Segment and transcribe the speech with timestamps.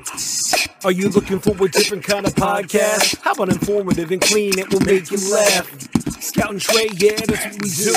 [0.00, 0.49] よし。
[0.82, 3.20] Are you looking for a different kind of podcast?
[3.20, 4.58] How about informative and clean?
[4.58, 5.68] It will make you laugh.
[6.22, 7.94] Scout and Trey, yeah, that's what we do.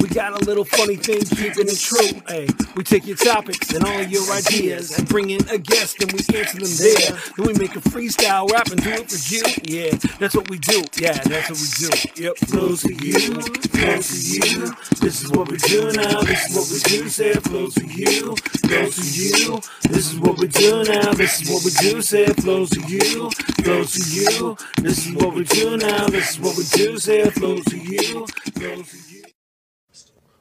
[0.00, 2.20] We got a little funny thing, keeping it true.
[2.28, 6.12] Hey, we take your topics and all your ideas and bring in a guest and
[6.12, 7.18] we answer them there.
[7.36, 9.42] Then we make a freestyle rap and do it for you.
[9.64, 10.84] Yeah, that's what we do.
[10.96, 12.22] Yeah, that's what we do.
[12.22, 14.74] Yep, flows for you, flows for you.
[15.00, 16.20] This is what we do now.
[16.22, 17.08] This is what we do.
[17.08, 19.60] Say flows for you, flows for you.
[19.88, 21.12] This is what we do now.
[21.12, 22.02] This is what we do.
[22.02, 23.30] Say it flows for you,
[23.62, 24.56] flows for you.
[24.82, 26.08] This is what we do now.
[26.08, 26.98] This is what we do.
[26.98, 29.22] Say it flows for you, flows for you.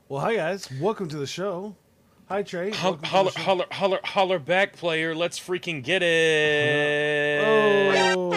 [0.10, 1.76] Well, hi guys, welcome to the show.
[2.28, 2.72] Hi Trey.
[2.72, 5.14] Holler, Welcome to the holler, holler, holler, holler back, player.
[5.14, 7.44] Let's freaking get it.
[7.46, 8.32] Oh.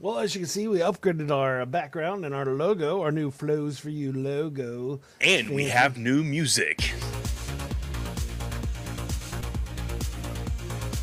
[0.00, 3.78] Well, as you can see, we upgraded our background and our logo, our new Flows
[3.78, 5.00] for You logo.
[5.20, 6.92] And we have new music.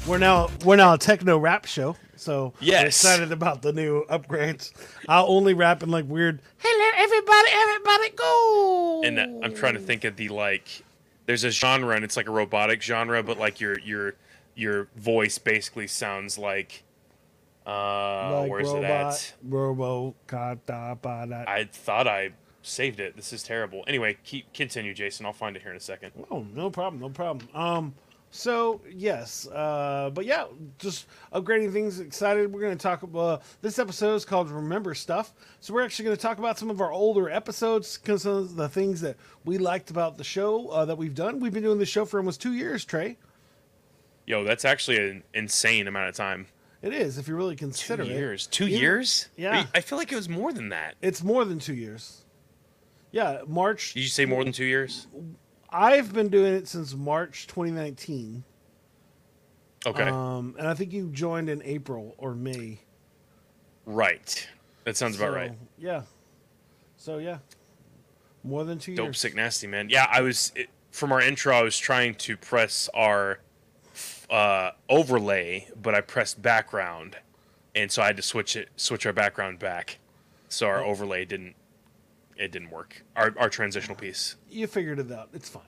[0.08, 2.88] We're now we're now a techno rap show, so Yes.
[2.88, 4.72] excited about the new upgrades.
[5.08, 6.42] I'll only rap in like weird.
[6.58, 9.02] Hello, everybody, everybody, go.
[9.06, 10.84] And I'm trying to think of the like.
[11.28, 14.16] There's a genre, and it's like a robotic genre, but like your your
[14.56, 16.84] your voice basically sounds like.
[17.66, 19.34] Uh, like where's robot, it at?
[19.48, 20.16] Robo.
[20.34, 22.32] I thought I
[22.64, 23.16] saved it.
[23.16, 23.84] This is terrible.
[23.88, 25.28] Anyway, keep continue, Jason.
[25.28, 26.12] I'll find it here in a second.
[26.32, 27.48] Oh, no problem, no problem.
[27.54, 27.94] Um,
[28.32, 30.46] so yes, uh, but yeah,
[30.80, 32.00] just upgrading things.
[32.00, 32.52] Excited.
[32.52, 36.16] We're going to talk about this episode is called "Remember Stuff." So we're actually going
[36.18, 39.92] to talk about some of our older episodes, because of the things that we liked
[39.92, 41.40] about the show uh, that we've done.
[41.40, 43.18] We've been doing this show for almost two years, Trey.
[44.26, 46.48] Yo, that's actually an insane amount of time.
[46.82, 48.10] It is, if you really Two consider it.
[48.10, 48.48] years.
[48.48, 48.80] Two Yeah.
[48.80, 49.28] years?
[49.36, 49.66] Yeah.
[49.76, 50.96] I feel like it was more than that.
[51.02, 52.24] It's more than two years.
[53.12, 53.94] Yeah, March.
[53.94, 55.06] Did you say more than two years?
[55.72, 58.44] I've been doing it since March 2019.
[59.86, 60.04] Okay.
[60.04, 62.80] Um, and I think you joined in April or May.
[63.86, 64.48] right.
[64.84, 65.52] That sounds about right.
[65.78, 66.02] Yeah.
[66.98, 67.38] So yeah,
[68.44, 69.20] more than two Dope, years.
[69.20, 69.90] sick, nasty, man.
[69.90, 71.56] Yeah, I was it, from our intro.
[71.56, 73.40] I was trying to press our
[74.30, 77.16] uh, overlay, but I pressed background,
[77.76, 79.98] and so I had to switch it, switch our background back,
[80.50, 80.90] so our Oh.
[80.90, 81.56] overlay didn't.
[82.42, 83.04] It didn't work.
[83.16, 84.36] Our our transitional piece.
[84.50, 85.30] You figured it out.
[85.32, 85.64] It's fine.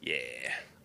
[0.00, 0.16] Yeah.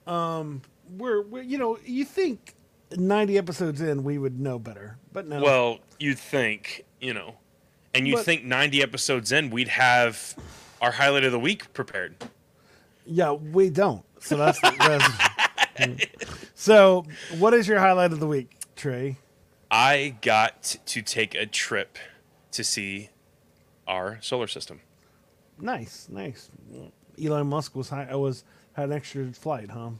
[0.05, 0.61] Um,
[0.97, 2.53] we're, we're you know you think
[2.97, 5.41] 90 episodes in we would know better, but no.
[5.41, 7.35] Well, you'd think, you know,
[7.93, 10.35] and you'd But- think 90 episodes in, we'd have
[10.81, 12.15] our highlight of the week prepared.
[13.05, 14.03] yeah, we don't.
[14.19, 15.07] So that's, that's
[16.55, 17.05] so.
[17.39, 19.17] What is your highlight of the week, Trey?
[19.69, 21.97] I got to take a trip
[22.51, 23.09] to see
[23.87, 24.81] our solar system.
[25.61, 26.49] Nice, nice.
[27.23, 29.91] Elon Musk was high, I was had an extra flight, huh?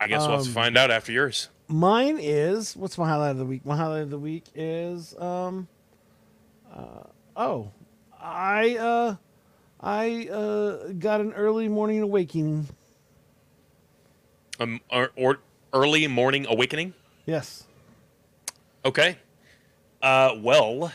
[0.00, 1.48] I guess we'll have to Um, find out after yours.
[1.68, 3.64] Mine is what's my highlight of the week?
[3.66, 5.68] My highlight of the week is um
[6.74, 7.04] uh,
[7.36, 7.70] oh
[8.20, 9.16] I uh
[9.80, 12.68] I uh got an early morning awakening.
[14.58, 15.38] Um, or, or
[15.72, 16.92] early morning awakening.
[17.26, 17.64] Yes.
[18.84, 19.16] Okay.
[20.02, 20.92] Uh, well.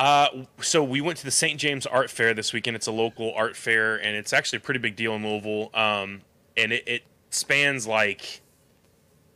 [0.00, 1.60] Uh, so we went to the St.
[1.60, 2.74] James Art Fair this weekend.
[2.74, 5.68] It's a local art fair, and it's actually a pretty big deal in Louisville.
[5.74, 6.22] Um,
[6.56, 8.40] and it, it spans like,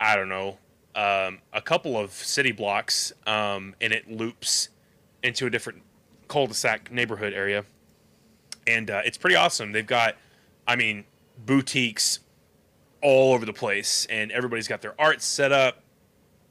[0.00, 0.56] I don't know,
[0.94, 4.70] um, a couple of city blocks, um, and it loops
[5.22, 5.82] into a different
[6.28, 7.66] cul-de-sac neighborhood area.
[8.66, 9.72] And uh, it's pretty awesome.
[9.72, 10.16] They've got,
[10.66, 11.04] I mean,
[11.44, 12.20] boutiques
[13.02, 15.82] all over the place, and everybody's got their art set up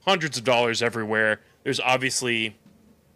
[0.06, 1.42] hundreds of dollars everywhere.
[1.64, 2.58] There's obviously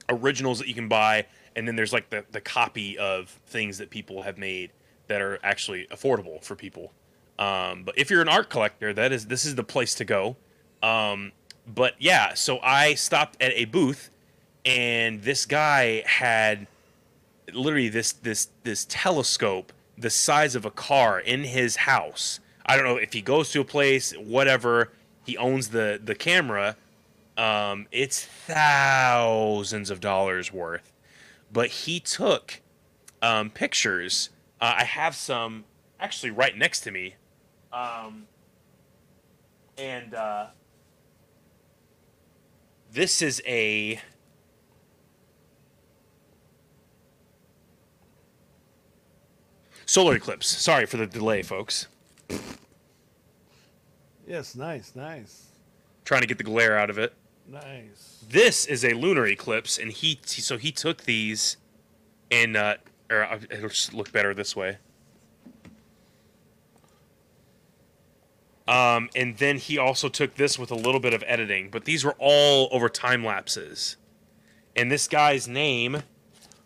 [0.09, 1.25] originals that you can buy,
[1.55, 4.71] and then there's like the, the copy of things that people have made
[5.07, 6.91] that are actually affordable for people.
[7.39, 10.35] Um, but if you're an art collector, that is this is the place to go.
[10.81, 11.31] Um,
[11.67, 14.09] but yeah, so I stopped at a booth,
[14.65, 16.67] and this guy had
[17.53, 22.39] literally this this this telescope the size of a car in his house.
[22.65, 24.91] I don't know if he goes to a place, whatever.
[25.25, 26.75] He owns the the camera.
[27.37, 30.91] Um, it's thousands of dollars worth,
[31.53, 32.61] but he took
[33.21, 34.31] um, pictures.
[34.59, 35.65] Uh, I have some
[35.99, 37.13] actually right next to me,
[37.71, 38.25] um,
[39.77, 40.47] and uh,
[42.91, 44.01] this is a
[49.85, 50.47] solar eclipse.
[50.47, 51.87] Sorry for the delay, folks.
[54.27, 55.45] Yes, nice, nice.
[56.03, 57.13] Trying to get the glare out of it.
[57.49, 58.23] Nice.
[58.29, 61.57] This is a lunar eclipse, and he so he took these,
[62.29, 62.75] and uh,
[63.09, 64.77] or uh, it'll just look better this way.
[68.67, 72.03] Um, and then he also took this with a little bit of editing, but these
[72.03, 73.95] were all over time lapses.
[74.75, 76.03] And this guy's name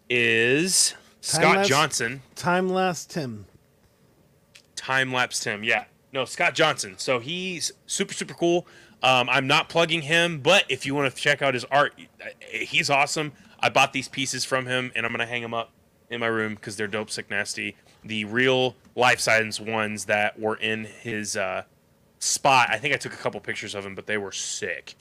[0.10, 1.70] is Scott Time-lapse?
[1.70, 2.22] Johnson.
[2.36, 3.46] Time last Tim.
[4.76, 5.86] Time lapse Tim, yeah.
[6.12, 6.96] No, Scott Johnson.
[6.98, 8.66] So he's super, super cool.
[9.04, 11.94] Um, I'm not plugging him, but if you want to check out his art,
[12.50, 13.32] he's awesome.
[13.60, 15.72] I bought these pieces from him, and I'm gonna hang them up
[16.10, 17.76] in my room because they're dope, sick, nasty.
[18.04, 21.64] The real life size ones that were in his uh,
[22.20, 22.70] spot.
[22.70, 24.96] I think I took a couple pictures of them, but they were sick.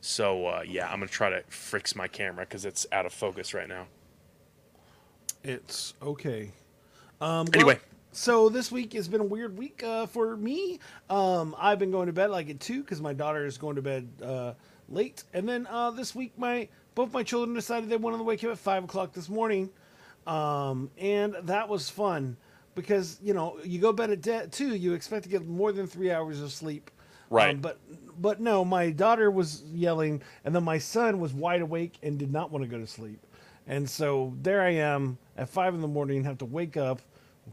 [0.00, 3.54] So uh, yeah, I'm gonna try to fix my camera because it's out of focus
[3.54, 3.86] right now.
[5.42, 6.50] It's okay.
[7.20, 7.78] Um, well, Anyway.
[8.14, 10.78] So this week has been a weird week uh, for me.
[11.10, 13.82] Um, I've been going to bed like at two because my daughter is going to
[13.82, 14.54] bed uh,
[14.88, 18.44] late, and then uh, this week my both my children decided they wanted to wake
[18.44, 19.70] up at five o'clock this morning,
[20.26, 22.36] um, and that was fun
[22.74, 25.72] because you know you go to bed at de- two, you expect to get more
[25.72, 26.90] than three hours of sleep.
[27.30, 27.54] Right.
[27.54, 27.78] Um, but
[28.20, 32.32] but no, my daughter was yelling, and then my son was wide awake and did
[32.32, 33.20] not want to go to sleep.
[33.66, 37.00] And so there I am at five in the morning, have to wake up,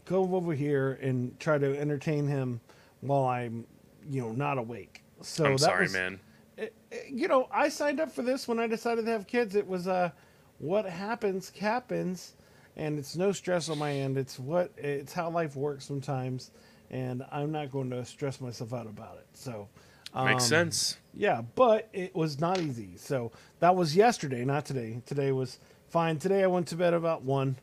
[0.05, 2.61] go over here, and try to entertain him
[3.01, 3.65] while I'm,
[4.09, 5.03] you know, not awake.
[5.21, 6.19] So I'm that sorry, was, man.
[6.57, 9.55] it- it- you know, I signed up for this when I decided to have kids.
[9.55, 10.11] It was uh,
[10.59, 12.33] what happens happens,
[12.75, 14.17] and it's no stress on my end.
[14.17, 16.51] It's what it's how life works sometimes,
[16.89, 19.27] and I'm not going to stress myself out about it.
[19.33, 19.67] So
[20.13, 20.97] Makes um, sense.
[21.13, 22.97] Yeah, but it was not easy.
[22.97, 25.01] So that was yesterday, not today.
[25.05, 25.57] Today was
[25.89, 26.17] fine.
[26.19, 27.55] Today I went to bed about one.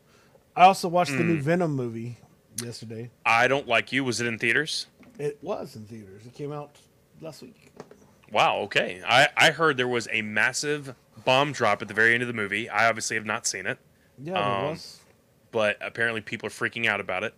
[0.59, 1.27] I also watched the Mm.
[1.27, 2.17] new Venom movie
[2.61, 3.09] yesterday.
[3.25, 4.03] I don't like you.
[4.03, 4.87] Was it in theaters?
[5.17, 6.25] It was in theaters.
[6.25, 6.75] It came out
[7.21, 7.71] last week.
[8.31, 8.57] Wow.
[8.63, 9.01] Okay.
[9.07, 10.95] I I heard there was a massive
[11.25, 12.69] bomb drop at the very end of the movie.
[12.69, 13.77] I obviously have not seen it,
[14.21, 14.99] Yeah, there Um, was.
[15.51, 17.33] but apparently people are freaking out about it.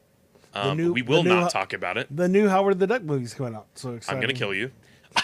[0.53, 2.07] Um, new- we will not talk about it.
[2.15, 3.67] The new Howard the Duck movie's coming out.
[3.75, 4.15] So excited!
[4.17, 4.71] I'm gonna kill you.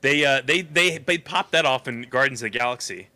[0.00, 3.08] they uh they they they popped that off in Guardians of the Galaxy.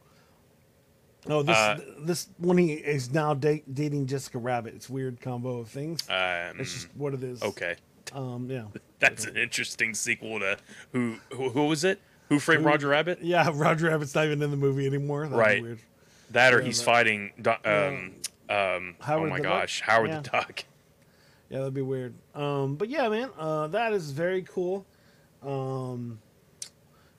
[1.27, 4.75] Oh, this Uh, this one he is now date, dating Jessica Rabbit.
[4.75, 6.01] It's a weird combo of things.
[6.09, 7.43] Um, it's just what it is.
[7.43, 7.77] okay,
[8.13, 8.49] Um.
[8.51, 8.65] Yeah.
[8.99, 10.57] that's an interesting sequel to
[10.93, 12.01] who who, who was it?
[12.29, 13.19] Who framed Who- Roger Rabbit?
[13.23, 13.51] Yeah.
[13.53, 15.25] Roger Rabbit's not even in the movie anymore.
[15.25, 15.63] Right.
[15.63, 15.79] Weird.
[16.31, 17.33] That or Yeah, he's that- fighting.
[17.65, 18.15] Um,
[18.51, 19.43] um, oh my the Duck?
[19.43, 20.21] gosh, Howard Yeah.
[20.21, 20.65] the Duck.
[21.51, 22.13] Yeah, that'd be weird.
[22.35, 24.85] Um, but yeah, man, uh, that is very cool.
[25.43, 26.19] Um,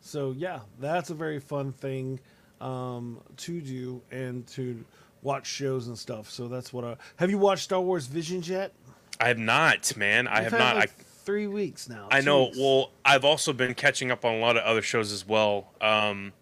[0.02, 2.20] so yeah, that's a very fun thing
[2.62, 4.84] um, to do and to
[5.22, 6.30] watch shows and stuff.
[6.30, 7.30] So that's what I have.
[7.30, 8.74] You watched Star Wars Visions yet?
[9.20, 10.28] I have not, man.
[10.28, 10.76] I You've have had not.
[10.78, 12.08] like I three weeks now.
[12.12, 12.46] I know.
[12.46, 12.58] weeks.
[12.58, 15.74] Well, I've also been catching up on a lot of other shows as well.
[15.82, 16.34] Um,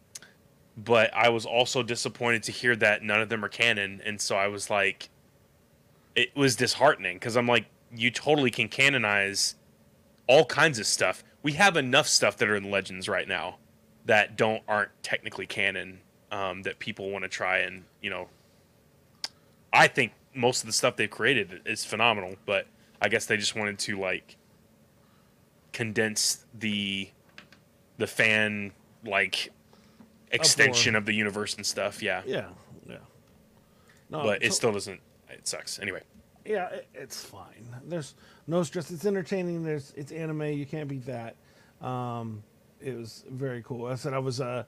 [0.78, 4.38] but I was also disappointed to hear that none of them are canon, and so
[4.38, 5.10] I was like,
[6.16, 9.56] it was disheartening because I'm like, you totally can canonize
[10.28, 11.24] all kinds of stuff.
[11.42, 13.58] We have enough stuff that are in Legends right now
[14.06, 16.00] that don't aren't technically canon
[16.32, 18.28] um, that people want to try and you know.
[19.74, 22.68] I think most of the stuff they've created is phenomenal, but
[23.02, 24.38] I guess they just wanted to like
[25.74, 27.10] condense the
[27.98, 28.72] the fan
[29.06, 29.52] like
[30.32, 32.02] extension of the universe and stuff.
[32.02, 32.48] Yeah, yeah,
[32.88, 32.98] yeah.
[34.10, 35.00] No, but it still doesn't.
[35.30, 35.80] It sucks.
[35.80, 36.02] Anyway,
[36.46, 37.76] yeah, it, it's fine.
[37.86, 38.16] There's
[38.48, 38.90] no stress.
[38.92, 39.64] It's entertaining.
[39.64, 40.44] There's it's anime.
[40.44, 41.36] You can't beat that.
[41.86, 42.44] Um,
[42.80, 43.88] it was very cool.
[43.88, 44.64] I said I was uh,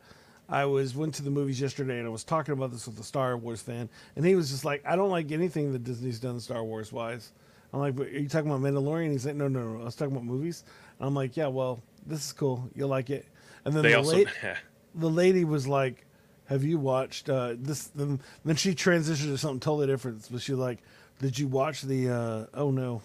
[0.50, 3.04] I was went to the movies yesterday and I was talking about this with a
[3.04, 6.40] Star Wars fan, and he was just like, I don't like anything that Disney's done
[6.40, 7.32] Star Wars wise.
[7.72, 9.12] I'm like, but are you talking about Mandalorian?
[9.12, 9.82] He's like, no, no, no.
[9.82, 10.64] I was talking about movies.
[10.98, 12.68] And I'm like, yeah, well, this is cool.
[12.74, 13.28] You'll like it.
[13.66, 14.28] And then they the also late,
[14.96, 16.06] the lady was like,
[16.46, 20.28] "Have you watched uh, this?" Then, then she transitioned to something totally different.
[20.32, 20.80] But she like,
[21.20, 22.10] "Did you watch the?
[22.10, 23.02] Uh, oh no,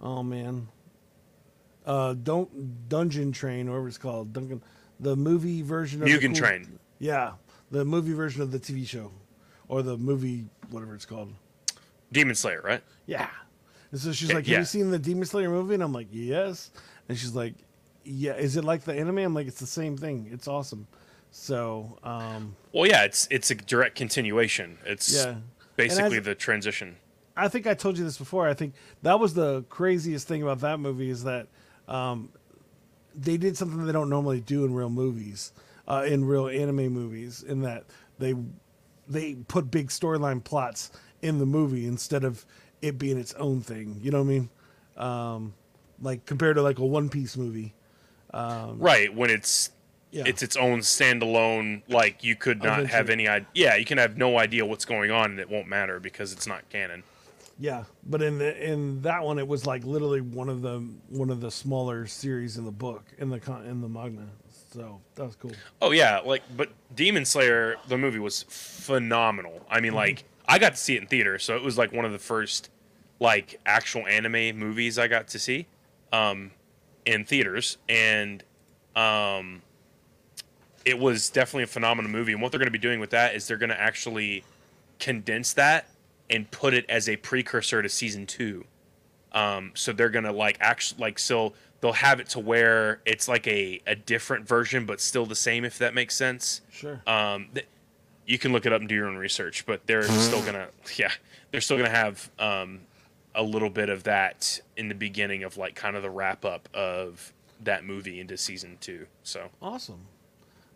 [0.00, 0.68] oh man,
[1.86, 4.62] uh, don't Dungeon Train or whatever it's called, Duncan,
[5.00, 6.78] the movie version of the Mugen cool- Train.
[6.98, 7.32] Yeah,
[7.70, 9.10] the movie version of the TV show,
[9.68, 11.32] or the movie whatever it's called.
[12.12, 12.82] Demon Slayer, right?
[13.06, 13.28] Yeah.
[13.92, 14.58] And so she's like, Have yeah.
[14.60, 15.74] you seen the Demon Slayer movie?
[15.74, 16.70] And I'm like, Yes.
[17.08, 17.54] And she's like,
[18.04, 19.18] Yeah, is it like the anime?
[19.18, 20.28] I'm like, It's the same thing.
[20.32, 20.86] It's awesome.
[21.30, 24.78] So, um, Well, yeah, it's it's a direct continuation.
[24.84, 25.36] It's Yeah.
[25.76, 26.96] basically as- the transition.
[27.36, 28.46] I think I told you this before.
[28.48, 31.46] I think that was the craziest thing about that movie is that
[31.88, 32.28] um,
[33.14, 35.52] they did something they don't normally do in real movies,
[35.88, 37.84] uh, in real anime movies, in that
[38.18, 38.34] they
[39.08, 40.90] they put big storyline plots
[41.22, 42.44] in the movie instead of
[42.82, 43.98] it being its own thing.
[44.02, 44.48] You know what I mean?
[44.96, 45.54] Um,
[46.00, 47.74] like compared to like a One Piece movie.
[48.32, 49.70] right when it's
[50.12, 50.24] Yeah.
[50.26, 51.82] it's its own standalone.
[51.88, 53.48] Like you could not have any idea.
[53.54, 56.46] Yeah, you can have no idea what's going on, and it won't matter because it's
[56.46, 57.02] not canon.
[57.60, 60.78] Yeah, but in the in that one, it was like literally one of the
[61.10, 64.26] one of the smaller series in the book in the con- in the manga.
[64.72, 65.52] So that was cool.
[65.82, 69.60] Oh yeah, like but Demon Slayer the movie was phenomenal.
[69.68, 72.06] I mean, like I got to see it in theater, so it was like one
[72.06, 72.70] of the first
[73.20, 75.66] like actual anime movies I got to see
[76.14, 76.52] um,
[77.04, 78.42] in theaters, and
[78.96, 79.60] um,
[80.86, 82.32] it was definitely a phenomenal movie.
[82.32, 84.44] And what they're going to be doing with that is they're going to actually
[84.98, 85.86] condense that
[86.30, 88.64] and put it as a precursor to season two.
[89.32, 93.46] Um, so they're gonna like actually like so they'll have it to where it's like
[93.46, 96.62] a, a different version but still the same if that makes sense.
[96.70, 97.00] Sure.
[97.06, 97.66] Um, th-
[98.26, 101.12] you can look it up and do your own research, but they're still gonna yeah
[101.50, 102.80] they're still gonna have um,
[103.34, 106.68] a little bit of that in the beginning of like kind of the wrap up
[106.74, 107.32] of
[107.62, 109.06] that movie into season two.
[109.22, 110.06] So Awesome.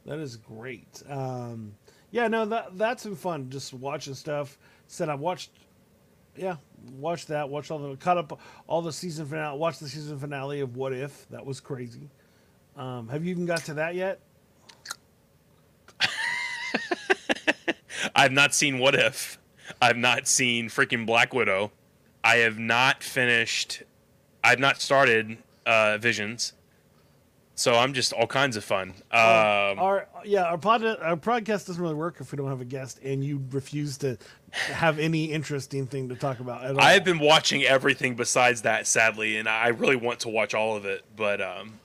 [0.06, 1.02] That is great.
[1.08, 1.74] Um,
[2.10, 3.50] yeah, no, that that's been fun.
[3.50, 4.58] Just watching stuff.
[4.86, 5.50] Said I watched.
[6.36, 6.56] Yeah,
[6.98, 7.48] watched that.
[7.48, 9.58] Watched all the caught up all the season finale.
[9.58, 11.28] Watched the season finale of What If.
[11.30, 12.10] That was crazy.
[12.76, 14.20] Um, have you even got to that yet?
[18.14, 19.38] I've not seen What If.
[19.80, 21.72] I've not seen freaking Black Widow.
[22.22, 23.82] I have not finished.
[24.42, 26.52] I've not started uh, Visions.
[27.56, 28.94] So I'm just all kinds of fun.
[29.12, 32.64] Um, our yeah, our pod our podcast doesn't really work if we don't have a
[32.64, 34.18] guest, and you refuse to
[34.54, 36.80] have any interesting thing to talk about at all.
[36.80, 40.76] I have been watching everything besides that, sadly, and I really want to watch all
[40.76, 41.80] of it, but um,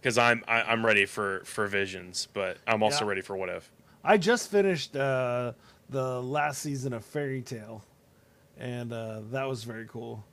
[0.00, 3.08] because I'm I, I'm ready for for Visions, but I'm also Yeah.
[3.10, 3.70] ready for What If.
[4.04, 5.52] I just finished uh,
[5.88, 7.82] the last season of Fairy Tail,
[8.58, 10.24] and uh, that was very cool.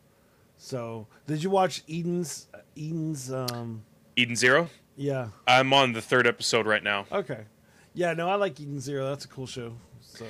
[0.58, 2.48] So, did you watch Eden's
[2.78, 3.32] Eden's?
[3.32, 3.84] Um,
[4.18, 4.70] Eden Zero.
[4.98, 5.30] yeah.
[5.48, 7.06] I'm on the third episode right now.
[7.12, 7.46] Okay.
[7.94, 8.14] Yeah.
[8.14, 9.08] No, I like Eden Zero.
[9.10, 9.74] That's a cool show.
[10.02, 10.26] So.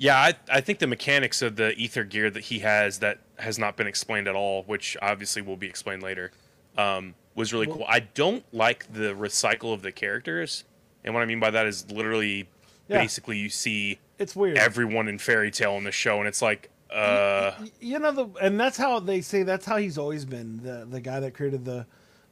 [0.00, 3.58] Yeah, I, I think the mechanics of the ether gear that he has that has
[3.58, 6.32] not been explained at all, which obviously will be explained later,
[6.78, 7.86] um, was really Well- cool.
[7.86, 10.64] I don't like the recycle of the characters,
[11.04, 12.48] and what I mean by that is literally,
[12.88, 12.98] Yeah.
[13.02, 14.56] basically, you see It's weird.
[14.56, 18.26] everyone in Fairy Tail in the show, and it's like, uh, Y- you know the
[18.40, 21.64] and that's how they say that's how he's always been the the guy that created
[21.66, 21.86] the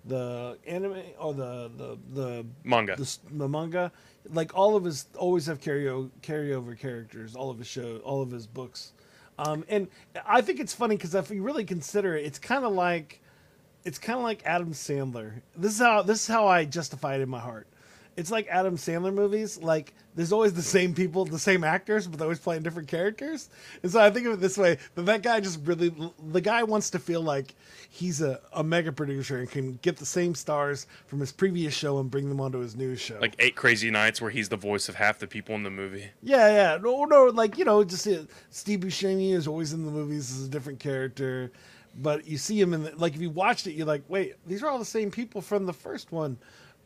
[0.05, 2.97] the anime or the the the manga.
[2.97, 3.93] the, the manga.
[4.31, 8.31] Like all of his always have carryo carryover characters all of his show all of
[8.31, 8.93] his books.
[9.39, 9.89] Um and
[10.27, 13.21] i think it's funny because if you really consider it it's kind of like
[13.85, 15.41] it's kind of like adam sandler.
[15.57, 17.67] This is how this is how i justify it in my heart
[18.19, 22.19] it's like adam sandler movies like there's always the same people the same actors but
[22.19, 23.49] they're always playing different characters
[23.83, 25.95] and so i think of it this way that that guy just really
[26.29, 27.55] the guy wants to feel like
[27.89, 31.99] he's a, a mega producer and can get the same stars from his previous show
[31.99, 34.89] and bring them onto his new show like Eight Crazy Nights, where he's the voice
[34.89, 36.11] of half the people in the movie.
[36.23, 36.79] yeah, yeah.
[36.83, 40.47] No, no, like you know, just uh, Steve Buscemi is always in the movies as
[40.47, 41.53] a different character,
[41.97, 44.63] but you see him in the, like if you watched it, you're like, wait, these
[44.63, 46.37] are all the same people from the first one,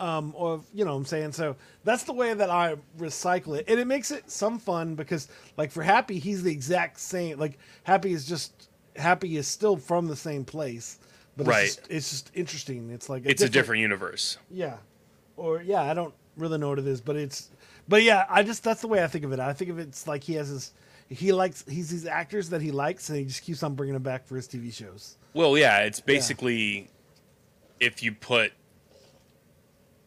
[0.02, 1.54] um, or you know, what I'm saying so.
[1.84, 5.70] That's the way that I recycle it, and it makes it some fun because like
[5.70, 7.38] for Happy, he's the exact same.
[7.38, 10.98] Like Happy is just Happy is still from the same place,
[11.36, 11.64] but Right.
[11.64, 12.90] it's, just, it's just interesting.
[12.90, 14.38] It's like It's a different universe.
[14.50, 14.76] yeah.
[15.36, 17.50] Or yeah, I don't really know what it is, but it's
[17.88, 19.38] but yeah, I just that's the way I think of it.
[19.40, 20.72] I think of it's like he has his
[21.08, 24.02] he likes he's these actors that he likes and he just keeps on bringing them
[24.02, 25.16] back for his TV shows.
[25.32, 26.88] Well, yeah, it's basically
[27.80, 28.52] if you put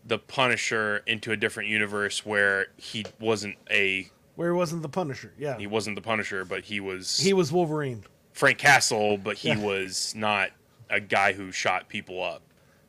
[0.06, 5.34] the Punisher into a different universe where he wasn't a Where he wasn't the Punisher.
[5.38, 5.58] Yeah.
[5.58, 8.04] he wasn't the Punisher, but he was he was Wolverine.
[8.34, 9.64] Frank Castle, but he Yeah.
[9.64, 10.50] was not
[10.90, 12.42] a guy who shot people up.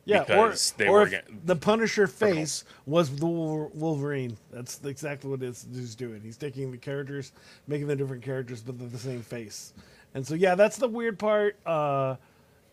[0.05, 4.37] Yeah, because or, they or were ga- the Punisher face was the Wolverine.
[4.51, 6.21] That's exactly what it's he's doing.
[6.21, 7.33] He's taking the characters,
[7.67, 9.73] making them different characters, but they're the same face.
[10.13, 11.57] And so yeah, that's the weird part.
[11.65, 12.15] Uh,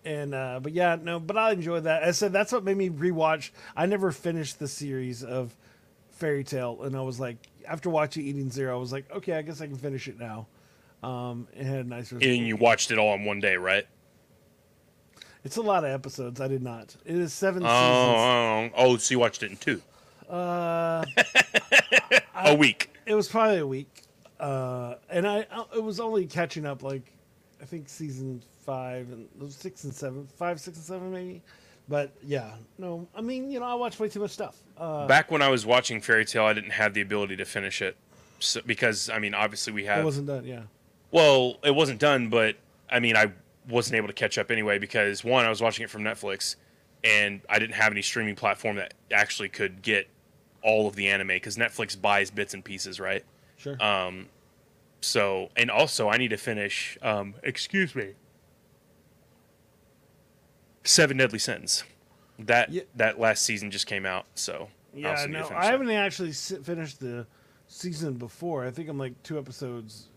[0.04, 2.02] and uh, but yeah, no, but I enjoyed that.
[2.02, 3.50] I said that's what made me rewatch.
[3.76, 5.54] I never finished the series of
[6.10, 9.42] Fairy Tail, and I was like, after watching Eden Zero, I was like, okay, I
[9.42, 10.46] guess I can finish it now.
[11.02, 12.12] Um, it had a nice.
[12.12, 13.86] And you watched it all in one day, right?
[15.44, 16.40] It's a lot of episodes.
[16.40, 16.96] I did not.
[17.04, 18.72] It is seven Oh, seasons.
[18.76, 19.82] oh, oh, so you watched it in two.
[20.30, 21.04] Uh,
[22.34, 22.90] a week.
[23.04, 24.02] it was probably a week,
[24.40, 27.02] uh, and I I- it was only catching up like
[27.60, 31.42] I think season five and six and seven, five, six and seven maybe.
[31.88, 34.56] But yeah, no, I mean you know I watch way too much stuff.
[34.78, 37.82] Uh, Back when I was watching Fairy Tail, I didn't have the ability to finish
[37.82, 37.96] it.
[38.40, 40.44] So, because I mean, obviously we had it wasn't done.
[40.44, 40.62] Yeah,
[41.10, 42.56] Well, it wasn't done, but
[42.90, 43.32] I mean, I
[43.68, 46.56] wasn't able to catch up anyway because one, I was watching it from Netflix,
[47.02, 50.08] and I didn't have any streaming platform that actually could get
[50.62, 53.24] all of the anime because Netflix buys bits and pieces, right?
[53.56, 53.82] sure.
[53.82, 54.28] Um,
[55.00, 56.96] So, and also, I need to finish.
[57.02, 58.14] Um, excuse me.
[60.84, 61.84] Seven Deadly Sins.
[62.38, 62.82] That Yeah.
[62.96, 66.32] that last season just came out, so Yeah, also need to no, I haven't actually
[66.32, 67.26] finished the
[67.68, 68.64] season before.
[68.64, 70.08] I think I'm like two episodes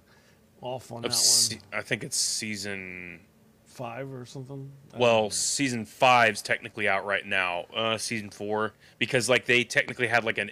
[0.62, 3.20] off on Of that se- one, I think it's season.
[3.66, 4.72] five or something.
[4.98, 5.30] Well, know.
[5.30, 7.66] season five's technically out right now.
[7.76, 10.52] Uh, season four, because like they technically had like an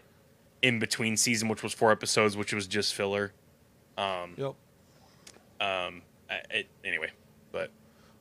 [0.61, 3.33] in between season, which was four episodes, which was just filler.
[3.97, 4.53] Um, yep.
[5.59, 6.03] um,
[6.51, 7.09] it, anyway,
[7.51, 7.71] but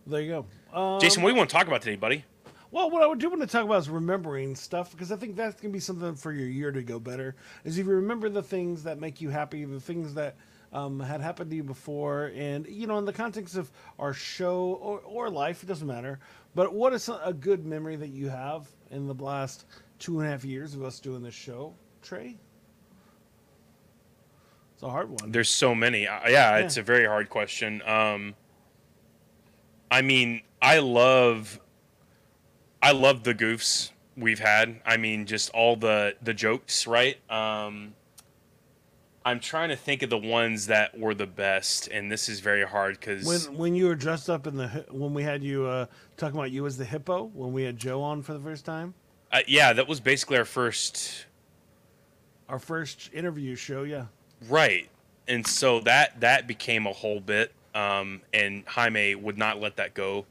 [0.06, 0.46] There you go.
[0.74, 2.24] Um, Jason, what do you want to talk about today, buddy?
[2.72, 5.60] Well, what I do want to talk about is remembering stuff because I think that's
[5.60, 7.36] gonna be something for your year to go better.
[7.62, 10.34] Is if you remember the things that make you happy, the things that
[10.72, 14.76] um, had happened to you before, and you know, in the context of our show
[14.82, 16.18] or, or life, it doesn't matter.
[16.56, 19.66] But what is a good memory that you have in the last
[20.00, 22.36] two and a half years of us doing this show, Trey?
[24.74, 25.30] It's a hard one.
[25.30, 26.08] There's so many.
[26.08, 27.82] Uh, yeah, it's a very hard question.
[27.86, 28.34] Um,
[29.92, 31.60] I mean, I love,
[32.82, 34.80] I love the goofs we've had.
[34.86, 37.18] I mean, just all the the jokes, right?
[37.30, 37.94] Um,
[39.26, 42.64] I'm trying to think of the ones that were the best, and this is very
[42.64, 45.86] hard because when when you were dressed up in the when we had you uh,
[46.16, 48.94] talking about you as the hippo when we had Joe on for the first time.
[49.32, 51.26] uh, yeah, that was basically our first
[52.48, 54.06] Our first interview show, yeah.
[54.48, 54.88] Right.
[55.28, 57.52] And so that that became a whole bit.
[57.74, 60.26] Um, and Jaime would not let that go.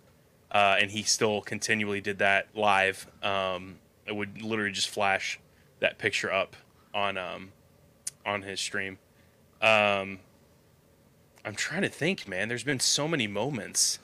[0.53, 3.07] Uh, and he still continually did that live.
[3.23, 5.39] Um, it would literally just flash
[5.79, 6.55] that picture up
[6.93, 7.51] on um,
[8.25, 8.99] on his stream.
[9.61, 10.19] Um,
[11.45, 12.47] I'm trying to think, man.
[12.49, 13.99] There's been so many moments.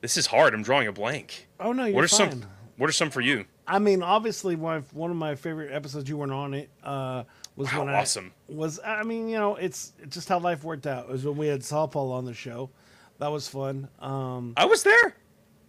[0.00, 0.54] This is hard.
[0.54, 1.48] I'm drawing a blank.
[1.58, 2.30] Oh no, you're what are fine.
[2.32, 2.44] some
[2.76, 3.46] What are some for you?
[3.66, 7.24] I mean, obviously, one of, one of my favorite episodes you weren't on it uh,
[7.56, 8.32] was Wow, when awesome.
[8.48, 8.80] I was.
[8.84, 11.04] I mean, you know, it's, it's just how life worked out.
[11.04, 12.70] It was when we had Saul Paul on the show.
[13.18, 13.88] That was fun.
[13.98, 15.14] Um, I was there.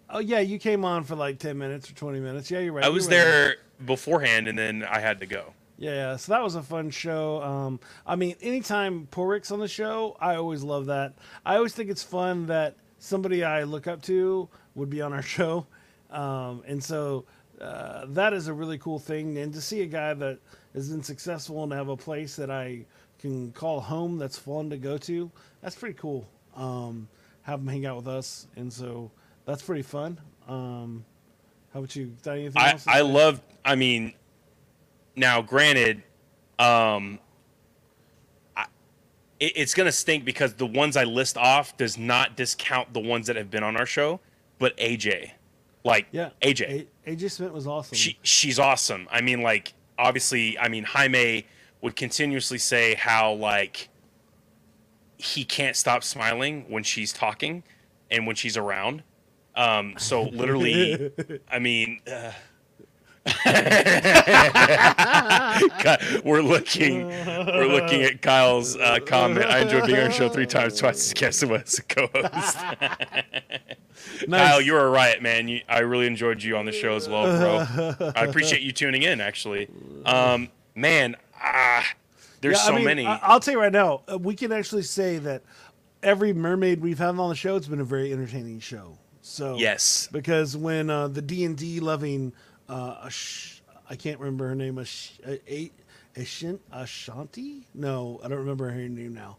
[0.10, 2.50] Oh yeah, you came on for like ten minutes or twenty minutes.
[2.50, 2.86] Yeah, you're right.
[2.86, 5.54] I was there beforehand, and then I had to go.
[5.78, 7.42] Yeah, yeah, so that was a fun show.
[7.42, 11.14] Um, I mean, anytime Porrick's on the show, I always love that.
[11.46, 15.22] I always think it's fun that somebody I look up to would be on our
[15.38, 15.68] show,
[16.12, 17.26] um, and so
[17.62, 19.38] uh, that is a really cool thing.
[19.38, 20.40] And to see a guy that
[20.74, 22.86] has been successful and have a place that I
[23.20, 25.32] can call home that's fun to go to,
[25.62, 26.28] that's pretty cool.
[26.56, 27.08] Um,
[27.44, 29.12] have him hang out with us, and so
[29.50, 30.20] that's pretty fun.
[30.48, 31.04] Um,
[31.74, 32.16] how about you?
[32.24, 34.14] Got anything I, else I love I mean
[35.16, 36.04] now granted
[36.58, 37.20] um
[38.56, 38.66] I,
[39.40, 43.28] it, it's gonna stink because the ones I list off does not discount the ones
[43.28, 44.20] that have been on our show
[44.58, 45.32] but AJ
[45.84, 47.96] like Yeah, AJ A- AJ Smith was awesome.
[47.96, 51.46] she she's awesome I mean like obviously I mean Jaime
[51.82, 53.90] would continuously say how like
[55.18, 57.64] he can't stop smiling when she's talking
[58.10, 59.04] and when she's around
[59.56, 61.12] um so literally
[61.52, 62.32] I mean, uh,
[66.24, 69.46] we're looking, we're looking at Kyle's uh, comment.
[69.46, 72.58] I enjoyed being on your show three times, twice as guest and as a co-host.
[74.30, 75.48] Kyle, you were a riot, man.
[75.48, 78.12] You, I really enjoyed you on the show as well, bro.
[78.16, 79.22] I appreciate you tuning in.
[79.22, 79.68] Actually,
[80.06, 81.86] um, man, ah,
[82.42, 83.06] there's Yeah, I so mean, many.
[83.06, 85.42] I- I'll tell you right now, uh, we can actually say that
[86.02, 88.98] every mermaid we've had on the show, it's been a very entertaining show.
[89.30, 92.34] So yes, because when uh, the D and D loving,
[92.68, 95.72] uh, Ash- I can't remember her name, Ash- a-
[96.16, 97.68] Ashin- Ashanti?
[97.76, 99.38] No, I don't remember her name now.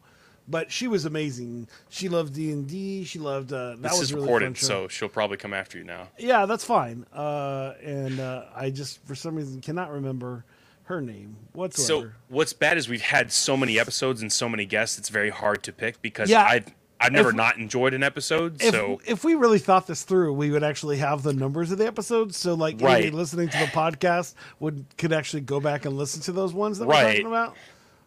[0.48, 1.68] But she was amazing.
[1.90, 3.04] She loved D and D.
[3.04, 4.66] She loved uh, that this was is really fun recorded, show.
[4.66, 6.08] so she'll probably come after you now.
[6.18, 7.04] yeah, that's fine.
[7.12, 10.44] Uh, and uh, I just for some reason cannot remember
[10.84, 12.08] her name whatsoever.
[12.08, 14.98] So what's bad is we've had so many episodes and so many guests.
[14.98, 16.42] It's very hard to pick because Yeah.
[16.44, 16.66] I've
[17.00, 18.60] I've never If- not enjoyed an episode.
[18.62, 21.78] if, so if we really thought this through, we would actually have the numbers of
[21.78, 22.36] the episodes.
[22.36, 23.14] So like anybody Right.
[23.14, 26.86] listening to the podcast would could actually go back and listen to those ones that
[26.86, 27.56] we're talking about.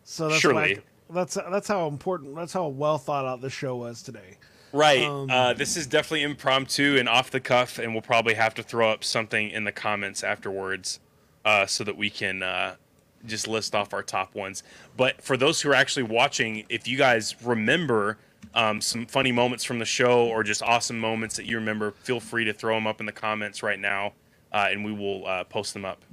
[0.03, 0.75] So that's Surely.
[0.75, 4.37] like- that's that's how important that's how well thought out the show was today.
[4.71, 8.55] right, um, uh, this is definitely impromptu and off the cuff, and we'll probably have
[8.55, 10.99] to throw up something in the comments afterwards,
[11.45, 12.75] uh, so that we can uh,
[13.25, 14.63] just list off our top ones.
[14.97, 18.17] But for those who are actually watching, if you guys remember.
[18.53, 22.19] Um, some funny moments from the show, or just awesome moments that you remember, feel
[22.19, 24.13] free to throw them up in the comments right now,
[24.51, 26.03] uh, and we will uh, post them up.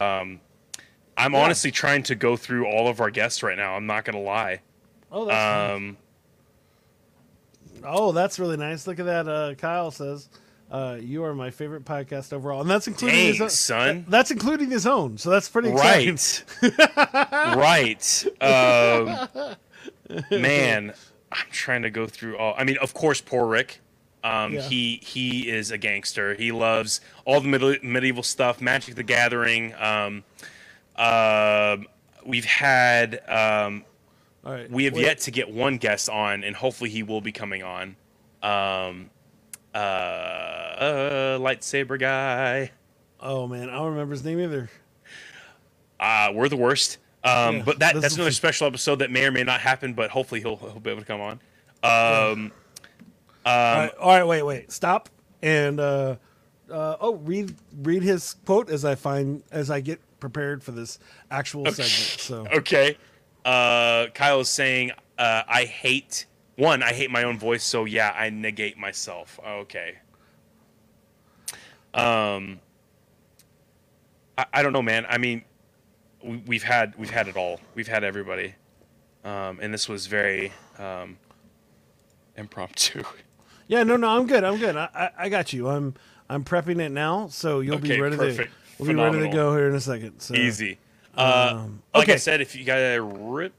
[0.00, 0.40] Um,
[1.16, 1.40] I'm Yeah.
[1.44, 3.74] honestly trying to go through all of our guests right now.
[3.74, 4.60] I'm not gonna lie.
[5.10, 5.76] Oh, that's nice.
[5.76, 5.96] Um,
[7.84, 8.86] oh, that's really nice.
[8.86, 9.28] Look at that.
[9.28, 10.28] Uh, Kyle says,
[10.70, 14.04] uh, "You are my favorite podcast overall," and that's including Dang, his own, son.
[14.08, 15.16] That's including his own.
[15.18, 16.18] So that's pretty exciting.
[16.62, 18.42] right, right.
[18.42, 19.56] Um,
[20.40, 20.92] man,
[21.30, 22.54] I'm trying to go through all.
[22.56, 23.80] I mean, of course, poor Rick.
[24.24, 24.62] Um, Yeah.
[24.62, 26.34] He he is a gangster.
[26.34, 29.74] He loves all the middle, medieval stuff, Magic the Gathering.
[29.74, 30.24] Um,
[30.96, 31.86] um
[32.24, 33.84] we've had um,
[34.44, 34.70] All right.
[34.70, 37.62] we have Wait, yet to get one guest on, and hopefully he will be coming
[37.62, 37.96] on.
[38.42, 39.10] Um,
[39.74, 42.72] uh, uh, lightsaber guy.
[43.20, 44.70] Oh man, I don't remember his name either.
[45.98, 46.98] Uh, we're the worst.
[47.24, 50.10] Um, Yeah, but that, that's another special episode that may or may not happen, but
[50.10, 51.40] hopefully he'll he'll be able to come on.
[51.82, 52.52] Um,
[53.44, 55.08] all, right, all right, wait, wait, stop,
[55.42, 56.16] and uh,
[56.70, 60.98] uh, oh, read read his quote as I find as I get prepared for this
[61.30, 62.20] actual segment.
[62.20, 62.96] So okay.
[63.44, 66.26] Uh, Kyle is saying, uh, I hate
[66.56, 66.82] one.
[66.82, 69.40] I hate my own voice, so yeah, I negate myself.
[69.46, 69.96] Okay.
[71.94, 72.60] Um,
[74.36, 75.06] I, I don't know, man.
[75.08, 75.44] I mean,
[76.22, 77.60] we've had we've had it all.
[77.74, 78.54] We've had everybody,
[79.24, 81.18] um, and this was very um,
[82.36, 83.02] impromptu.
[83.68, 84.44] yeah, no, no, I'm good.
[84.44, 84.76] I'm good.
[84.76, 85.68] I, I, I got you.
[85.68, 85.94] I'm
[86.28, 88.50] I'm prepping it now, so you'll be ready perfect.
[88.52, 90.20] to we'll be ready to go here in a second.
[90.20, 90.34] So.
[90.34, 90.78] Easy.
[91.16, 93.52] Uh, Um, like I said, if you got a rip,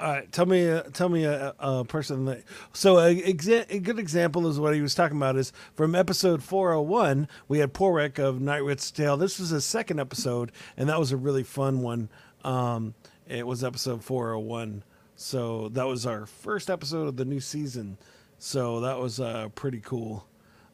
[0.00, 2.42] All right, tell me, uh, tell me a, a person that.
[2.72, 6.42] So a, exa- a good example is what he was talking about is from episode
[6.42, 7.28] 401.
[7.48, 9.18] We had Porek of Nightwit's Tale.
[9.18, 12.08] This was his second episode, and that was a really fun one.
[12.44, 12.94] Um,
[13.28, 14.84] it was episode 401.
[15.16, 17.98] So that was our first episode of the new season.
[18.38, 20.26] So that was uh, pretty cool.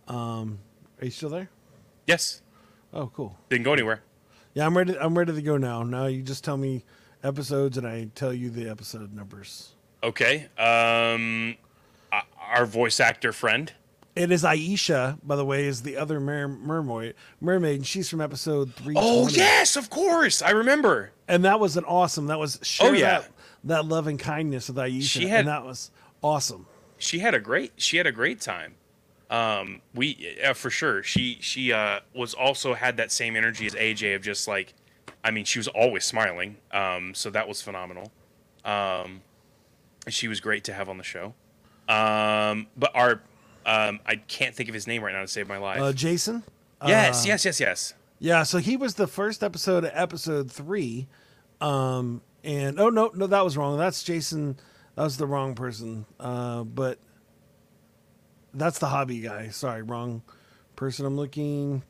[0.06, 0.60] Um,
[1.00, 1.50] are you still there?
[2.06, 2.42] yes,
[2.94, 3.36] Oh, cool.
[3.50, 4.02] didn't go anywhere.
[4.54, 4.96] Yeah, I'm ready.
[4.96, 5.82] I'm ready to go now.
[5.82, 6.84] Now you just tell me
[7.22, 9.72] episodes, and I tell you the episode numbers.
[10.02, 10.46] Okay.
[10.58, 11.56] Um,
[12.12, 13.72] uh, our voice actor friend.
[14.14, 17.14] It is Aisha, by the way, is the other mer- mermaid.
[17.40, 17.76] Mermaid.
[17.76, 18.94] and She's from episode three.
[18.96, 21.10] Oh yes, of course, I remember.
[21.28, 22.26] and that was an awesome.
[22.28, 23.20] That was Oh, yeah.
[23.20, 23.30] that,
[23.64, 25.90] that love and kindness with Aisha, She had- and that was
[26.22, 26.66] awesome.
[26.98, 27.72] She had a great.
[27.76, 28.76] She had a great time.
[29.28, 31.02] Um, we yeah, for sure.
[31.02, 34.72] She she uh was also had that same energy as AJ of just like,
[35.26, 36.58] I mean, she was always smiling.
[36.70, 38.12] Um, so that was phenomenal.
[38.64, 39.22] Um,
[40.06, 41.34] she was great to have on the show.
[41.88, 43.22] Um, but our
[43.66, 45.80] um, I can't think of his name right now to save my life.
[45.80, 46.44] Uh, Jason.
[46.86, 47.94] yes, uh, yes, yes, yes.
[48.20, 51.08] Yeah, so he was the first episode of episode three.
[51.60, 53.78] Um, and oh no, no, that was wrong.
[53.78, 54.56] That's Jason.
[54.94, 56.06] That was the wrong person.
[56.20, 57.00] Uh, but
[58.54, 59.48] that's the hobby guy.
[59.48, 60.22] Sorry, wrong
[60.76, 61.04] person.
[61.04, 61.82] I'm looking.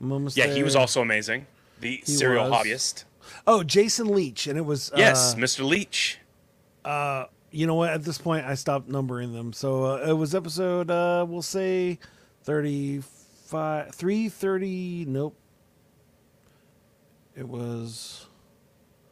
[0.00, 1.46] I'm Yeah, he was also amazing.
[1.82, 2.64] The serial was.
[2.66, 3.04] hobbyist.
[3.46, 5.64] Oh, Jason Leach, and it was Yes, uh, Mr.
[5.64, 6.18] Leach.
[7.50, 7.90] you know what?
[7.90, 9.52] At this point, I stopped numbering them.
[9.52, 11.98] So uh, it was episode, uh, we'll say,
[12.44, 15.04] thirty-five, three thirty.
[15.06, 15.36] Nope.
[17.34, 18.26] It was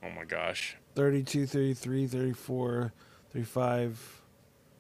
[0.02, 0.76] Oh my gosh.
[0.94, 2.92] 32, 33, 34,
[3.32, 4.22] 35,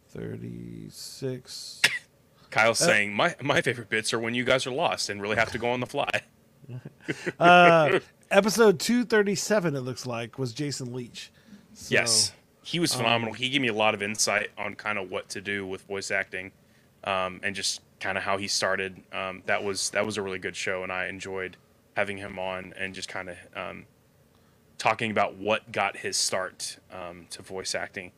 [0.08, 1.82] 36.
[2.50, 5.52] Kyle's saying my my favorite bits are when you guys are lost and really have
[5.52, 6.08] to go on the fly.
[7.38, 7.98] Uh,
[8.30, 11.30] episode 237, it looks like, was Jason Leach.
[11.72, 13.34] So, yes, he was phenomenal.
[13.34, 16.10] he gave me a lot of insight on kind of what to do with voice
[16.10, 16.52] acting,
[17.04, 19.02] um, and just kind of how he started.
[19.12, 21.56] Um, that was that was a really good show, and I enjoyed
[21.96, 23.86] having him on and just kind of um,
[24.78, 28.12] talking about what got his start um, to voice acting.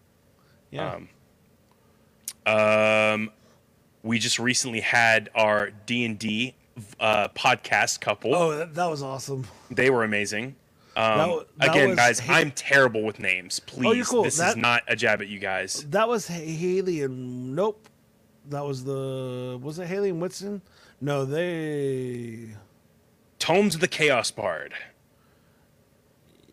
[0.70, 0.94] Yeah.
[0.94, 1.08] Um,
[2.44, 3.30] um,
[4.02, 6.54] we just recently had our D and D
[7.00, 8.34] uh, podcast couple.
[8.34, 9.46] oh, that, that was awesome.
[9.70, 10.56] They were amazing.
[10.94, 13.60] Um, That that again, was guys, Ha- I'm terrible with names.
[13.60, 14.22] Please, Oh, cool.
[14.24, 15.86] this is not a jab at you guys.
[15.90, 17.88] That was Ha- Haley and nope.
[18.50, 20.60] That was the was it Haley and Whitson?
[21.00, 22.48] No, they
[23.38, 24.74] Tomes of the Chaos Bard.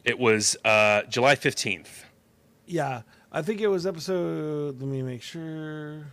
[0.05, 2.03] It was uh, July 15th.
[2.65, 3.01] yeah.
[3.31, 4.79] I think it was episode.
[4.81, 6.07] Let me make sure.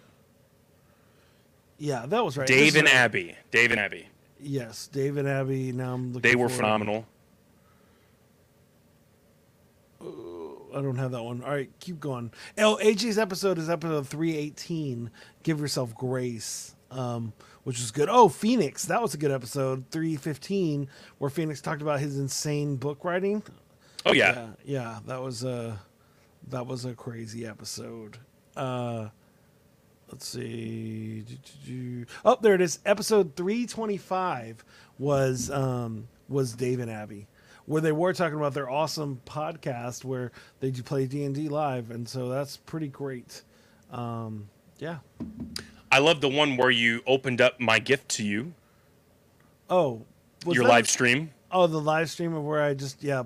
[1.79, 2.47] Yeah, that was right.
[2.47, 2.95] Dave is and right.
[2.95, 3.37] Abby.
[3.51, 4.09] Dave and Abby.
[4.41, 5.73] Yes, Dave and Abby.
[5.73, 6.23] Now I'm looking.
[6.23, 7.07] They were phenomenal.
[10.77, 11.43] I don't have that one.
[11.43, 12.31] All right, keep going.
[12.59, 15.11] Oh, AJ's episode is episode 318.
[15.43, 17.33] Give yourself grace, um,
[17.65, 18.11] which was good.
[18.11, 19.85] Oh, Phoenix, that was a good episode.
[19.91, 23.43] 315, where Phoenix talked about his insane book writing.
[24.05, 24.35] Oh, yeah.
[24.35, 25.81] yeah, yeah, that was a
[26.49, 28.19] that was a crazy episode.
[28.55, 29.09] Uh,
[30.11, 31.25] let's see.
[32.25, 32.79] Oh, there it is.
[32.87, 34.65] Episode 325
[34.99, 37.27] was um, was Dave and Abby,
[37.67, 41.49] where they were talking about their awesome podcast where they do play D and D
[41.49, 43.43] live, and so that's pretty great.
[43.91, 44.99] Um, yeah.
[45.91, 48.53] I love the one where you opened up my gift to you,
[49.69, 50.05] Oh,
[50.45, 51.31] was your live stream.
[51.51, 53.25] Oh, the live stream of where I just yeah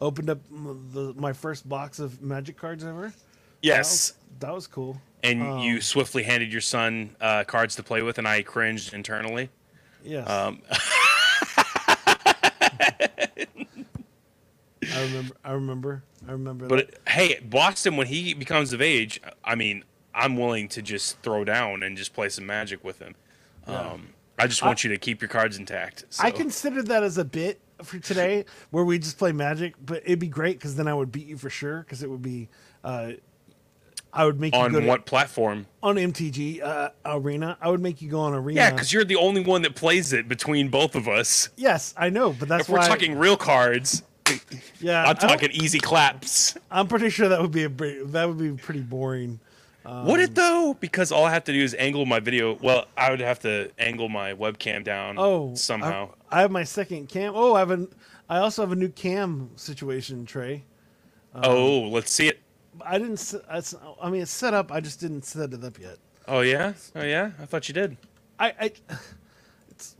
[0.00, 3.12] opened up the, my first box of magic cards ever.
[3.60, 4.10] Yes.
[4.10, 5.00] That was, that was cool.
[5.22, 8.92] And Um, you swiftly handed your son uh, cards to play with, and I cringed
[8.92, 9.50] internally.
[10.04, 10.28] Yes.
[10.28, 10.62] Um,
[14.82, 15.34] I remember.
[15.44, 16.02] I remember.
[16.26, 16.66] I remember.
[16.66, 21.20] but it, hey, Boston, when he becomes of age, I mean, I'm willing to just
[21.22, 23.14] throw down and just play some magic with him.
[23.66, 24.08] Um,
[24.38, 26.04] I just want you to keep your cards intact.
[26.10, 26.24] So.
[26.24, 29.74] I considered that as a bit for today, where we just play Magic.
[29.84, 31.80] But it'd be great because then I would beat you for sure.
[31.80, 32.48] Because it would be,
[32.82, 33.12] uh,
[34.12, 35.66] I would make you go on to- what platform?
[35.82, 37.56] on MTG uh, Arena.
[37.60, 38.60] I would make you go on Arena.
[38.60, 41.48] Yeah, because you're the only one that plays it between both of us.
[41.56, 44.02] yes, I know, but that's If we're talking real cards,
[44.80, 46.56] yeah, I'm talking easy claps.
[46.70, 49.40] I'm pretty sure that would be a that would be pretty boring.
[49.84, 50.76] Would it though?
[50.78, 52.54] Because all I have to do is angle my video.
[52.62, 55.16] Well, I would have to angle my webcam down.
[55.18, 56.10] Oh, somehow.
[56.30, 57.32] I, I have my second cam.
[57.34, 57.88] Oh, I have an.
[58.28, 60.62] I also have a new cam situation, Trey.
[61.34, 62.40] oh, let's see it.
[62.80, 63.34] I didn't.
[63.50, 64.72] I mean, it's set up.
[64.72, 65.98] I just didn't set it up yet.
[66.26, 66.72] Oh yeah.
[66.96, 67.32] Oh yeah.
[67.40, 67.96] I thought you did.
[68.38, 68.72] I, I
[69.70, 69.96] it's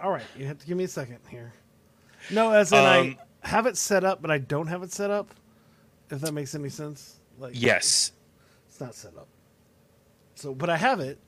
[0.00, 0.22] all right.
[0.38, 1.52] You have to give me a second here.
[2.30, 5.10] No, as in I Um, have it set up, but I don't have it set
[5.10, 5.34] up.
[6.10, 7.18] If that makes any sense.
[7.38, 8.12] Like Yes.
[8.68, 9.28] it's not set up.
[10.36, 11.18] So, but I have it.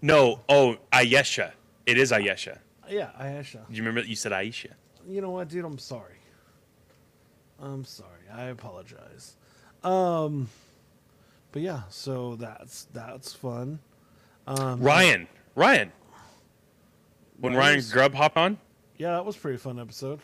[0.00, 0.40] No.
[0.48, 1.52] Oh, Ayesha.
[1.86, 2.58] It is Ayesha.
[2.88, 3.64] Yeah, Ayesha.
[3.68, 4.72] Do you remember that you said Aisha?
[5.08, 5.64] You know what, dude?
[5.64, 6.16] I'm sorry.
[7.60, 8.08] I'm sorry.
[8.32, 9.36] I apologize.
[9.84, 10.48] Um,
[11.52, 13.78] but yeah, so that's that's fun.
[14.46, 15.28] Um, Ryan.
[15.54, 15.92] Ryan.
[17.40, 18.58] When Ryan Ryan's- Grubb hopped on,
[18.98, 20.20] Yeah, that was a pretty fun episode.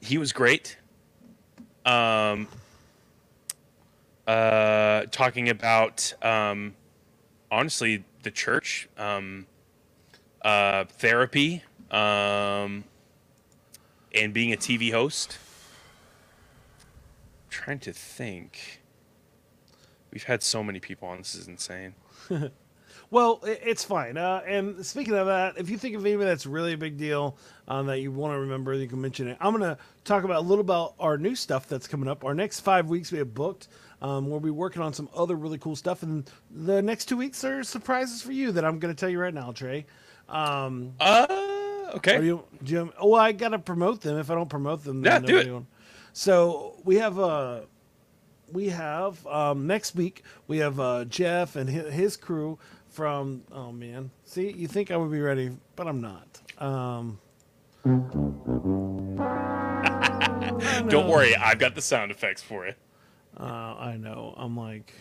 [0.00, 0.78] he was great.
[1.84, 2.48] Um,
[4.26, 6.74] uh, talking about um,
[7.50, 9.46] honestly the church, um,
[10.42, 12.84] uh, therapy, um,
[14.14, 15.36] and being a TV host.
[16.80, 18.80] I'm trying to think.
[20.14, 21.18] We've had so many people on.
[21.18, 21.94] This is insane.
[23.10, 24.16] Well, it's fine.
[24.16, 27.36] Uh, and speaking of that, if you think of anybody that's really a big deal
[27.68, 29.36] um, that you want to remember, you can mention it.
[29.40, 32.24] I'm going to talk about a little about our new stuff that's coming up.
[32.24, 33.68] Our next five weeks we have booked.
[34.02, 37.44] Um, we'll be working on some other really cool stuff, and the next two weeks
[37.44, 39.86] are surprises for you that I'm going to tell you right now, Trey.
[40.28, 42.16] Um, Uh, okay.
[42.16, 44.18] are you, do you, oh, I got to promote them.
[44.18, 45.48] If I don't promote them, Yeah, do it.
[45.50, 45.66] will-
[46.14, 47.60] So we have uh,
[48.52, 53.42] we have um, next week we have uh, Jeff and his, his crew from.
[53.52, 56.62] Oh man, see, you think I would be ready, but I'm not.
[56.62, 57.18] Um,
[60.88, 62.76] Don't worry, I've got the sound effects for it.
[63.38, 64.34] Uh, I know.
[64.36, 64.94] I'm like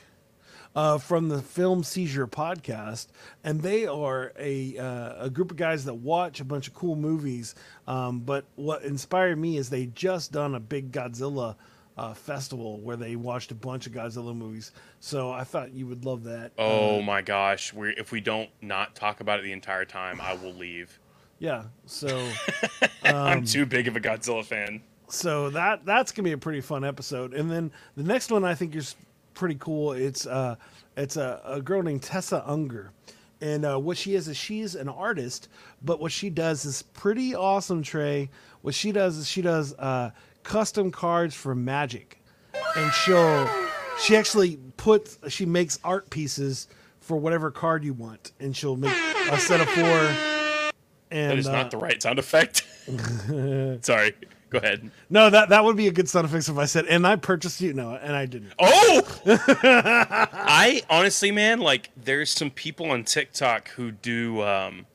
[0.75, 3.08] uh, from the Film Seizure podcast,
[3.43, 6.95] and they are a uh, a group of guys that watch a bunch of cool
[6.95, 7.56] movies.
[7.88, 11.56] Um, but what inspired me is they just done a big Godzilla
[11.97, 14.71] uh, festival where they watched a bunch of Godzilla movies.
[14.99, 16.51] So I thought you would love that.
[16.58, 20.19] Oh Uh, my gosh, we if we don't not talk about it the entire time,
[20.21, 20.99] I will leave.
[21.39, 21.63] yeah.
[21.86, 22.29] So.
[23.06, 24.82] Um, I'm too big of a Godzilla fan.
[25.10, 27.34] so that that's gonna be a pretty fun episode.
[27.34, 28.95] And then the next one I think is
[29.34, 29.91] pretty cool.
[29.91, 30.56] It's uh
[30.95, 32.91] it's a, a girl named Tessa Unger.
[33.41, 35.49] And uh, what she is is she's an artist,
[35.84, 38.29] but what she does is pretty awesome, Trey.
[38.62, 40.12] What she does is she does uh,
[40.43, 42.21] custom cards for Magic,
[42.75, 43.49] and she'll
[43.99, 46.67] she actually puts she makes art pieces
[46.99, 48.95] for whatever card you want, and she'll make
[49.32, 50.71] a set of four.
[51.12, 52.65] And That is uh, not the right sound effect.
[53.86, 54.13] Sorry.
[54.49, 54.91] Go ahead.
[55.10, 57.60] No, that that would be a good sound effect if I said, and I purchased
[57.60, 57.73] you.
[57.73, 58.53] No, and I didn't.
[58.60, 59.01] Oh!
[59.25, 64.86] I honestly, man, like, there's some people on TikTok who do, um,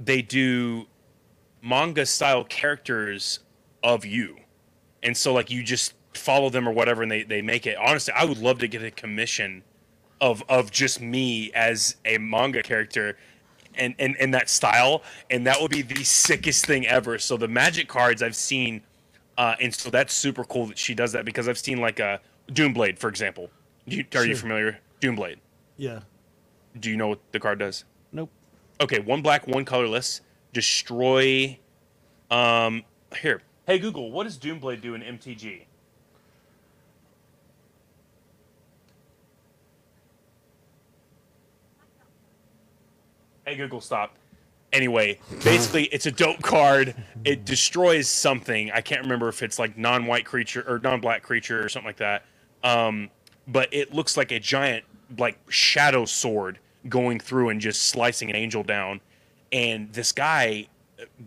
[0.00, 0.86] they do
[1.62, 3.38] manga style characters
[3.84, 4.36] of you.
[5.06, 7.76] And so, like, you just follow them or whatever and they, they make it.
[7.78, 9.62] Honestly, I would love to get a commission
[10.20, 13.16] of, of just me as a manga character
[13.74, 15.02] and, and, and that style.
[15.30, 17.18] And that would be the sickest thing ever.
[17.18, 18.82] So, the magic cards I've seen.
[19.38, 22.20] Uh, and so that's super cool that she does that because I've seen like a
[22.50, 23.50] Doomblade, for example.
[23.84, 24.40] You, are you Sure.
[24.42, 24.78] familiar?
[25.00, 25.36] Doomblade.
[25.76, 26.00] Yeah.
[26.80, 27.84] Do you know what the card does?
[28.12, 28.30] Nope.
[28.80, 30.22] Okay, one black, one colorless.
[30.52, 31.58] Destroy.
[32.30, 32.82] Um,
[33.20, 33.42] here.
[33.66, 35.62] Hey Google, what does Doomblade do in MTG?
[43.44, 44.14] Hey Google, stop.
[44.72, 46.94] Anyway, basically, it's a dope card.
[47.24, 48.70] It destroys something.
[48.70, 52.24] I can't remember if it's like non-white creature or non-black creature or something like that.
[52.62, 53.10] Um,
[53.48, 54.84] but it looks like a giant,
[55.18, 59.00] like shadow sword going through and just slicing an angel down.
[59.50, 60.68] And this guy,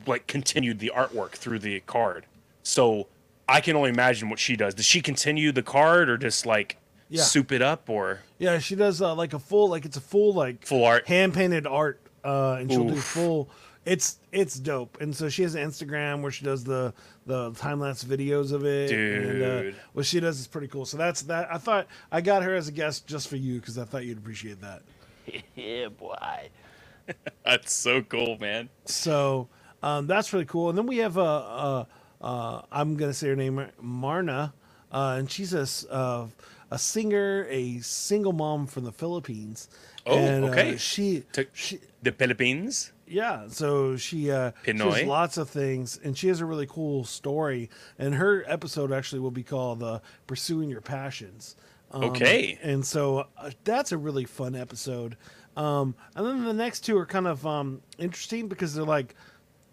[0.05, 2.25] like, continued the artwork through the card.
[2.63, 3.07] So
[3.47, 4.73] I can only imagine what she does.
[4.73, 6.77] Does she continue the card or just like
[7.09, 7.23] Yeah.
[7.23, 10.33] soup it up or Yeah, she does uh, like a full, like it's a full
[10.33, 11.07] like Full art.
[11.07, 13.49] hand painted art, uh, and she'll do full.
[13.85, 16.93] It's it's dope, and so she has an Instagram where she does the
[17.25, 18.91] the time lapse videos of it.
[18.91, 19.75] and, uh, Dude.
[19.93, 20.85] what she does is pretty cool.
[20.85, 21.51] So that's that.
[21.51, 24.17] I thought I got her as a guest just for you because I thought you'd
[24.19, 24.83] appreciate that.
[25.55, 26.49] yeah, boy.
[27.45, 28.69] that's so cool, man.
[28.85, 29.47] So
[29.83, 30.69] um, that's really cool.
[30.69, 31.85] And then we have uh, uh,
[32.21, 34.53] uh, I'm gonna say her name Marna,
[34.91, 36.27] uh, and she's a s- uh,
[36.71, 39.69] a singer, a single mom from the Philippines.
[40.05, 40.77] Oh, and, uh, okay.
[40.77, 42.91] she, To- she The Philippines.
[43.07, 47.03] yeah, so she uh she has lots of things and she has a really cool
[47.03, 51.55] story and her episode actually will be called uh, Pursuing Your Passions.
[51.91, 52.57] Um, Okay.
[52.63, 55.17] And so uh, that's a really fun episode.
[55.57, 59.15] Um and then the next two are kind of um interesting because they're like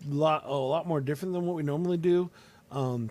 [0.09, 2.31] lot a lot more different than what we normally do.
[2.71, 3.11] Um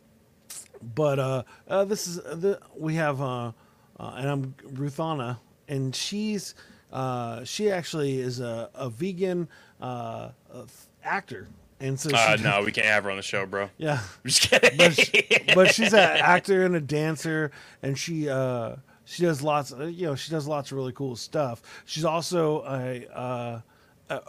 [0.82, 3.52] but uh, uh this is the we have uh,
[4.00, 6.54] uh and I'm Ruthana and she's
[6.91, 9.48] uh she actually is a, a vegan
[9.82, 10.65] uh, uh
[11.04, 11.48] actor
[11.80, 13.69] and so Uh, she, no, we can't have her on the show, bro.
[13.78, 14.78] yeah I'm just kidding.
[14.78, 19.71] but, she, but she's an actor and a dancer and she uh she does lots
[19.71, 23.62] of, you know she does lots of really cool stuff she's also a uh
[24.10, 24.21] a,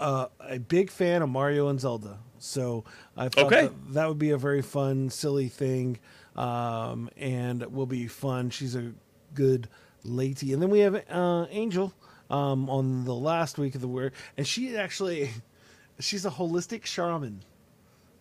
[0.00, 2.84] a, a big fan of mario and zelda so
[3.16, 3.62] i thought Okay.
[3.62, 5.98] that, that would be a very fun silly thing
[6.36, 8.92] um and will be fun she's a
[9.34, 9.68] good
[10.04, 11.92] lady and then we have uh angel
[12.30, 15.30] um on the last week of the week and she actually
[16.00, 17.42] she's a holistic shaman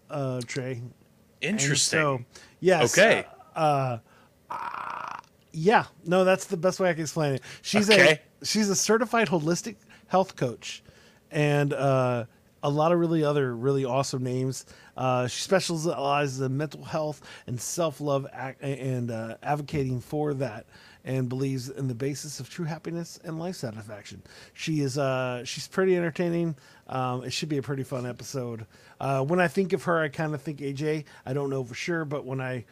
[0.09, 0.93] uh trey and
[1.41, 1.99] Interesting.
[1.99, 2.21] So,
[2.61, 2.97] yes.
[2.97, 3.25] Okay.
[3.53, 3.97] Uh,
[4.49, 5.17] uh,
[5.51, 5.83] yeah.
[6.05, 7.41] No, that's the best way I can explain it.
[7.61, 8.21] She's Okay.
[8.41, 9.75] a she's a certified holistic
[10.07, 10.81] health coach,
[11.33, 12.25] and uh,
[12.61, 14.65] a lot of really other really awesome names.
[14.95, 20.65] Uh, she specializes in mental health and self love ac- and uh, advocating for that.
[21.05, 24.23] And believes in the basis of true happiness and life satisfaction.
[24.53, 26.55] She is uh, she's pretty entertaining.
[26.87, 28.65] Um, it should be a pretty fun episode.
[29.01, 31.03] Uh, when I think of her, I kind of think AJ.
[31.25, 32.63] I don't know for sure, but when I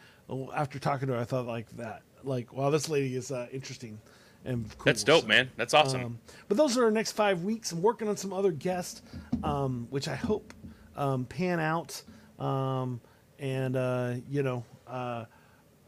[0.54, 4.00] after talking to her, I thought like that, like wow, this lady is uh, interesting
[4.44, 4.84] and cool.
[4.84, 5.50] That's dope, man.
[5.56, 6.02] That's awesome.
[6.04, 7.72] um, but those are our next five weeks.
[7.72, 9.02] I'm working on some other guests,
[9.42, 10.52] um, which I hope
[10.96, 12.02] um, pan out.
[12.38, 13.00] Um,
[13.38, 15.24] and uh, you know, uh,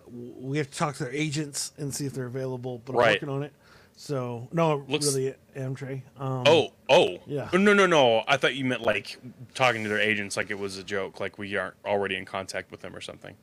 [0.09, 2.81] we have to talk to their agents and see if they're available.
[2.85, 3.53] But I'm working on it.
[3.97, 6.03] So no, Looks- really, Amtray.
[6.19, 7.19] Um, oh, oh.
[7.27, 7.49] Yeah.
[7.53, 8.25] No, no, no.
[8.27, 9.19] I thought you meant like
[9.55, 12.71] talking to their agents like it was a joke, like we aren't already in contact
[12.73, 13.37] with them or something.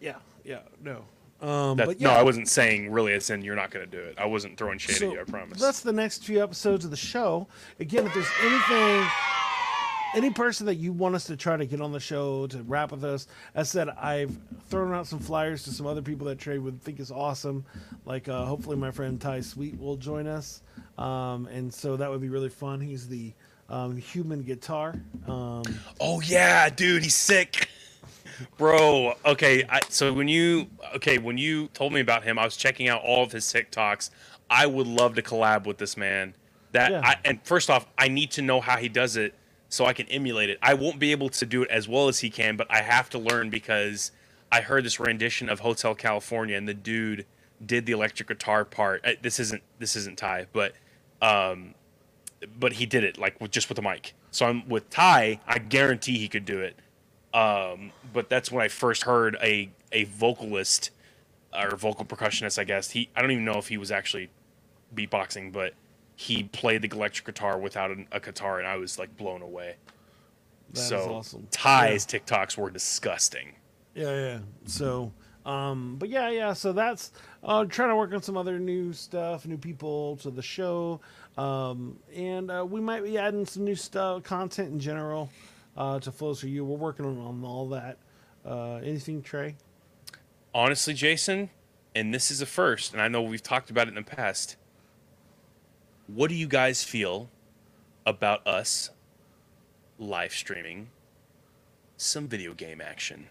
[0.00, 1.04] yeah, yeah, no.
[1.40, 2.10] Um, That, but No.
[2.10, 4.16] I wasn't saying really as in you're not going to do it.
[4.18, 5.60] I wasn't throwing shade So at you, I promise.
[5.60, 7.46] That's the next few episodes of the show.
[7.78, 9.06] Again, if there's anything,
[10.14, 12.90] any person that you want us to try to get on the show to rap
[12.90, 14.36] with us, as I said, I've
[14.68, 17.64] thrown out some flyers to some other people that Trey would think is awesome.
[18.04, 20.62] Like uh, hopefully my friend Ty Sweet will join us,
[20.96, 22.80] um, and so that would be really fun.
[22.80, 23.32] He's the
[23.68, 24.94] um, human guitar.
[25.26, 25.62] Um,
[26.00, 27.68] Oh yeah, dude, he's sick.
[28.56, 32.56] Bro, okay, I, so when you okay, when you told me about him, I was
[32.56, 34.10] checking out all of his TikToks.
[34.50, 36.34] I would love to collab with this man.
[36.72, 37.00] That Yeah.
[37.04, 39.34] I, and first off, I need to know how he does it
[39.68, 40.58] so I can emulate it.
[40.62, 43.10] I won't be able to do it as well as he can, but I have
[43.10, 44.12] to learn because
[44.50, 47.26] I heard this rendition of Hotel California and the dude
[47.64, 49.04] did the electric guitar part.
[49.04, 50.74] Uh, This isn't this isn't Ty, but
[51.20, 51.74] um
[52.58, 54.14] but he did it like with just with the mic.
[54.30, 56.76] So I'm with Ty, I guarantee he could do it.
[57.34, 60.90] Um, but that's when I first heard a a vocalist
[61.54, 62.90] or vocal percussionist, I guess.
[62.90, 64.30] He I don't even know if he was actually
[64.94, 65.74] beatboxing, but
[66.16, 69.76] he played the electric guitar without an, a guitar, and I was like blown away.
[70.72, 71.46] That is so awesome.
[71.50, 73.52] Ty's TikToks were disgusting.
[73.94, 74.38] Yeah, yeah.
[74.66, 75.12] So,
[75.46, 76.52] um, but yeah, yeah.
[76.52, 77.12] So that's
[77.42, 81.00] uh, trying to work on some other new stuff, new people to the show,
[81.36, 85.30] um, and uh, we might be adding some new stuff, content in general,
[85.78, 86.64] uh, to flows for you.
[86.64, 87.96] We're working on, on all that.
[88.44, 89.56] Uh, anything, Trey?
[90.52, 91.50] Honestly, Jason,
[91.94, 94.56] and this is a first, and I know we've talked about it in the past.
[96.08, 97.30] What do you guys feel
[98.04, 98.90] about us
[99.98, 100.88] live streaming
[101.96, 103.28] some video game action?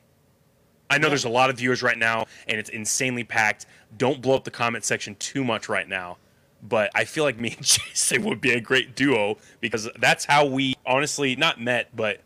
[0.90, 3.66] I know there's a lot of viewers right now, and it's insanely packed.
[3.98, 6.18] Don't blow up the comment section too much right now.
[6.64, 10.46] But I feel like me and Jason would be a great duo because that's how
[10.46, 12.22] we honestly not met, but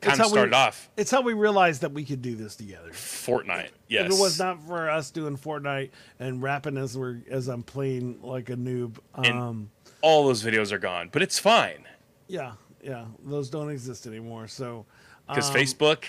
[0.00, 2.56] kind of how we- started off It's how we realized that we could do this
[2.56, 2.90] together.
[2.90, 3.70] Fortnite.
[3.88, 4.06] Yes.
[4.12, 8.20] If it was not for us doing Fortnite and rapping as we're as I'm playing
[8.22, 9.70] like a noob, And- um,
[10.02, 11.86] all those videos are gone, but it's fine
[12.28, 14.48] yeah, yeah, those don't exist anymore.
[14.48, 14.84] So
[15.28, 16.04] because um, Facebook.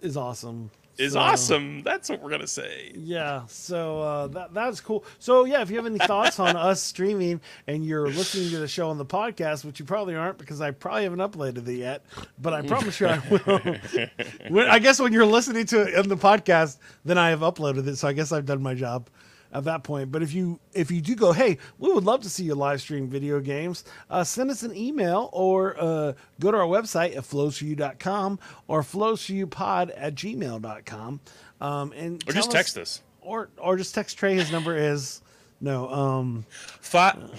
[0.00, 0.70] is awesome.
[0.98, 1.82] Is So- awesome.
[1.82, 2.92] That's what we're gonna say.
[2.94, 5.04] Yeah, so uh, that that's cool.
[5.18, 8.68] So yeah, if you have any thoughts on us streaming and you're listening to the
[8.68, 12.04] show on the podcast, which you probably aren't because I probably haven't uploaded it yet,
[12.40, 13.18] but I promise you I
[14.50, 14.68] will.
[14.70, 17.96] I guess when you're listening to it on the podcast, then I have uploaded it.
[17.96, 19.08] So I guess I've done my job
[19.52, 20.12] at that point.
[20.12, 22.80] But if you if you do go, hey, we would love to see you live
[22.80, 27.24] stream video games, uh, send us an email or uh, go to our website at
[27.24, 31.20] flowsforyou.com or flowsforyoupod at gmail.com.
[31.60, 33.02] Um, and Or just tell text us.
[33.20, 34.34] or or just text Trey.
[34.34, 35.20] His number is
[35.60, 35.88] no.
[35.90, 36.46] Um.
[36.50, 37.14] Five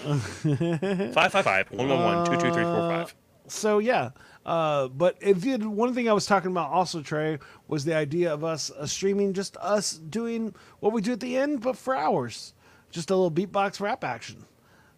[1.14, 3.16] five five five one one one two two three four five.
[3.47, 4.10] So yeah.
[4.50, 4.88] Uh.
[4.88, 7.38] But if you one thing I was talking about also Trey
[7.68, 11.38] was the idea of us uh, streaming just us doing what we do at the
[11.38, 12.54] end, but for hours,
[12.89, 14.45] just a little beatbox rap action.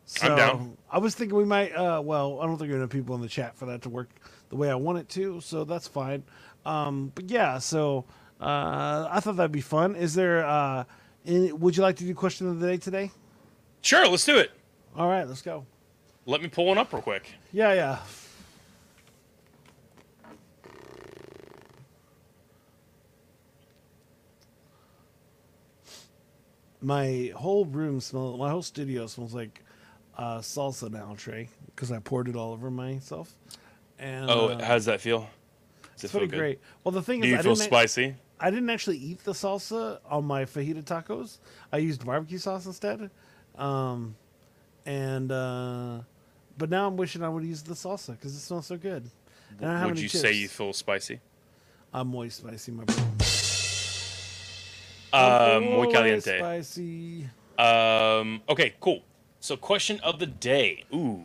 [0.05, 0.77] So I'm down.
[0.89, 1.73] I was thinking we might.
[1.73, 2.01] Uh.
[2.03, 4.09] Well, I don't think there are enough people in the chat for that to work
[4.49, 5.41] the way I want it to.
[5.41, 6.23] So that's fine.
[6.65, 7.11] Um.
[7.13, 7.59] But yeah.
[7.59, 8.05] So.
[8.39, 9.07] Uh.
[9.11, 9.95] I thought that'd be fun.
[9.95, 10.45] Is there?
[10.45, 10.85] Uh.
[11.25, 13.11] Any, would you like to do question of the day today?
[13.81, 14.51] Sure, let's do it.
[14.95, 15.65] All right, let's go.
[16.25, 17.31] Let me pull one up real quick.
[17.51, 17.99] Yeah, yeah.
[26.81, 28.39] My whole room smells.
[28.39, 29.63] My whole studio smells like
[30.17, 33.31] uh, salsa now, Trey, because I poured it all over myself.
[33.99, 35.19] And Oh, uh, how does that feel?
[35.19, 36.37] Does it it's feel pretty good?
[36.37, 36.59] great.
[36.83, 38.15] Well, the thing Do is, you I feel didn't, spicy?
[38.39, 41.37] I didn't actually eat the salsa on my fajita tacos.
[41.71, 43.11] I used barbecue sauce instead.
[43.57, 44.15] Um,
[44.85, 45.99] and uh,
[46.57, 49.07] but now I'm wishing I would use the salsa because it smells so good.
[49.59, 50.21] And I don't have Would you chips.
[50.21, 51.19] say you feel spicy?
[51.93, 52.95] I'm muy spicy, my bro.
[55.13, 56.37] I'm muy caliente.
[56.39, 57.29] Spicy.
[57.57, 59.01] Um, okay, cool.
[59.39, 60.85] So, question of the day.
[60.93, 61.23] Ooh.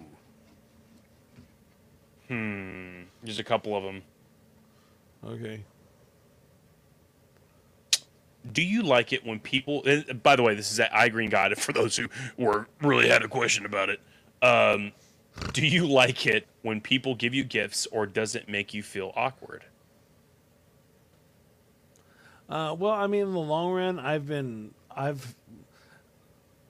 [2.28, 3.02] Hmm.
[3.22, 4.02] There's a couple of them.
[5.24, 5.62] Okay.
[8.52, 9.84] Do you like it when people?
[10.22, 11.56] By the way, this is at iGreen God.
[11.58, 14.00] For those who were really had a question about it,
[14.42, 14.92] um,
[15.52, 19.12] do you like it when people give you gifts, or does it make you feel
[19.16, 19.64] awkward?
[22.48, 25.34] Uh, well, I mean, in the long run, I've been, I've,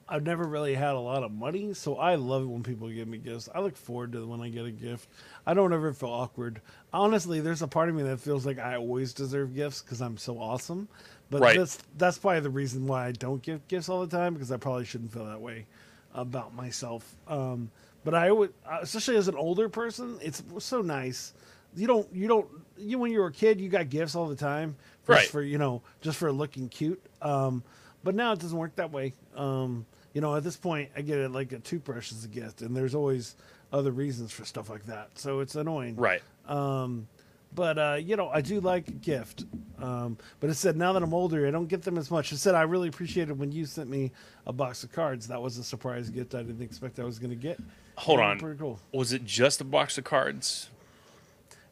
[0.09, 3.09] I've never really had a lot of money, so I love it when people give
[3.09, 3.49] me gifts.
[3.55, 5.09] I look forward to when I get a gift.
[5.45, 6.61] I don't ever feel awkward.
[6.93, 10.16] Honestly, there's a part of me that feels like I always deserve gifts because I'm
[10.16, 10.89] so awesome.
[11.29, 11.59] But Right.
[11.59, 14.59] that's that's probably the reason why I don't give gifts all the time because I
[14.59, 15.66] probably shouldn't feel that way
[16.14, 17.16] about myself.
[17.27, 17.70] Um,
[18.05, 21.33] but I would, uh, especially as an older person, it's so nice.
[21.74, 22.47] You don't, you don't,
[22.79, 24.77] you when you were a kid, you got gifts all the time,
[25.07, 25.29] just Right.
[25.29, 27.05] For you know, just for looking cute.
[27.23, 27.63] Um,
[28.05, 29.15] but now it doesn't work that way.
[29.35, 32.63] Um, you know, at this point, I get it like a toothbrush as a gift,
[32.63, 33.37] and there's always
[33.73, 35.11] other reasons for stuff like that.
[35.19, 35.97] So it's annoying.
[35.97, 36.23] Right.
[36.47, 37.09] Um,
[37.55, 39.45] but uh, you know, I do like a gift.
[39.79, 42.33] Um, but it said now that I'm older, I don't get them as much.
[42.33, 44.13] It said I really appreciated when you sent me
[44.47, 45.27] a box of cards.
[45.29, 47.59] That was a surprise gift I didn't expect I was going to get.
[47.97, 48.39] Hold on.
[48.39, 48.79] Pretty cool.
[48.93, 50.71] Was it just a box of cards?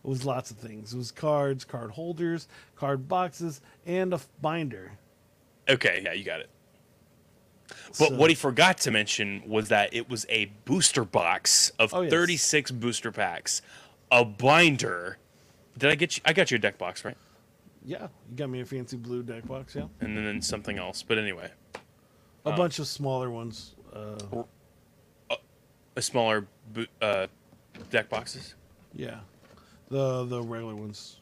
[0.05, 0.93] It was lots of things.
[0.93, 2.47] It was cards, card holders,
[2.77, 4.93] card boxes, and a binder.
[5.69, 6.51] Okay, yeah, you got it.
[7.69, 11.95] But So- what he forgot to mention was that it was a booster box of
[11.95, 12.11] Oh, yes.
[12.11, 13.63] 36 booster packs,
[14.11, 15.17] a binder.
[15.79, 16.23] Did I get you?
[16.27, 17.17] I got you a deck box, right?
[17.87, 19.75] Yeah, you got me a fancy blue deck box.
[19.75, 21.03] Yeah, And then something else.
[21.03, 21.51] But anyway,
[22.45, 22.57] a Oh.
[22.57, 23.75] bunch of smaller ones.
[23.93, 24.45] Uh,
[25.97, 27.27] a smaller bo- uh,
[27.91, 28.55] deck boxes.
[28.93, 29.21] yeah,
[29.95, 31.21] the the regular ones.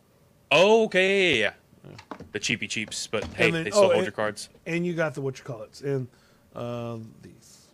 [0.51, 1.53] Oh, okay, yeah,
[1.85, 2.17] yeah, yeah.
[2.33, 4.49] The cheapy cheaps, but hey, then- they still oh, hold and- your cards.
[4.67, 6.09] And you got the what you call it and
[6.57, 7.67] uh, these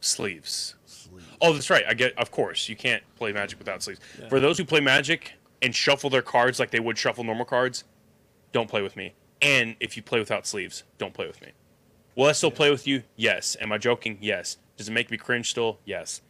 [0.00, 0.74] Sleeves.
[0.84, 1.26] sleeves.
[1.40, 1.84] Oh, that's right.
[1.88, 2.16] I get.
[2.18, 4.00] Of course, you can't play Magic without sleeves.
[4.20, 4.28] Yeah.
[4.28, 5.32] For those who play Magic
[5.62, 7.84] and shuffle their cards like they would shuffle normal cards,
[8.52, 9.14] don't play with me.
[9.40, 11.48] And if you play without sleeves, don't play with me.
[12.16, 13.02] Will I still play with you?
[13.16, 13.56] Yes.
[13.60, 14.18] Am I joking?
[14.20, 14.58] Yes.
[14.76, 15.78] Does it make me cringe still?
[15.86, 16.20] Yes.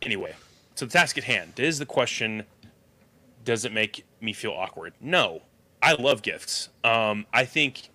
[0.00, 0.34] Anyway,
[0.76, 2.44] so the task at hand is the question:
[3.44, 4.94] Does it make me feel awkward?
[5.00, 5.42] No.
[5.82, 6.68] I love gifts.
[6.84, 7.90] Um, I think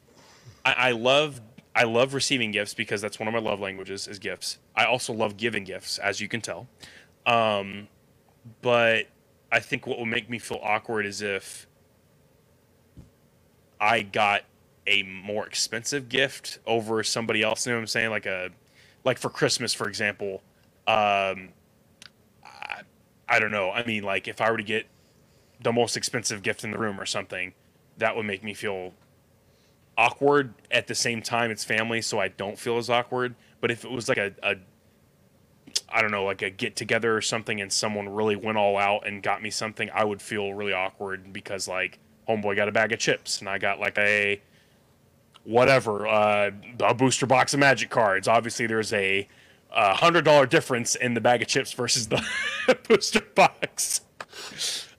[0.66, 1.41] I, I love
[1.76, 4.58] I love receiving gifts because that's one of my love languages is gifts.
[4.76, 6.68] I also love giving gifts, as you can tell.
[7.26, 7.88] Um,
[8.62, 9.06] but
[9.52, 11.68] I think what will make me feel awkward is if
[13.80, 14.43] I got
[14.88, 17.66] a more expensive gift over somebody else.
[17.66, 18.10] You know what I'm saying?
[18.10, 18.50] Like a
[19.04, 20.41] like for Christmas, for example.
[20.88, 21.50] Um,
[22.43, 22.82] I,
[23.30, 23.72] I don't know.
[23.72, 24.88] I mean, like if I were to get
[25.62, 27.53] the most expensive gift in the room or something,
[27.97, 28.93] that would make me feel
[29.97, 33.84] awkward at the same time it's family so i don't feel as awkward but if
[33.84, 34.55] it was like a, a
[35.89, 39.08] i don't know like a get together or something and someone really went all out
[39.08, 41.97] and got me something i would feel really awkward because like
[42.28, 44.41] homeboy got a bag of chips, and I got like a
[45.43, 46.51] whatever uh,
[46.82, 48.28] a booster box of magic cards.
[48.28, 49.28] Obviously, there's a
[49.72, 52.24] a hundred dollar difference in the bag of chips versus the
[52.88, 54.01] booster box.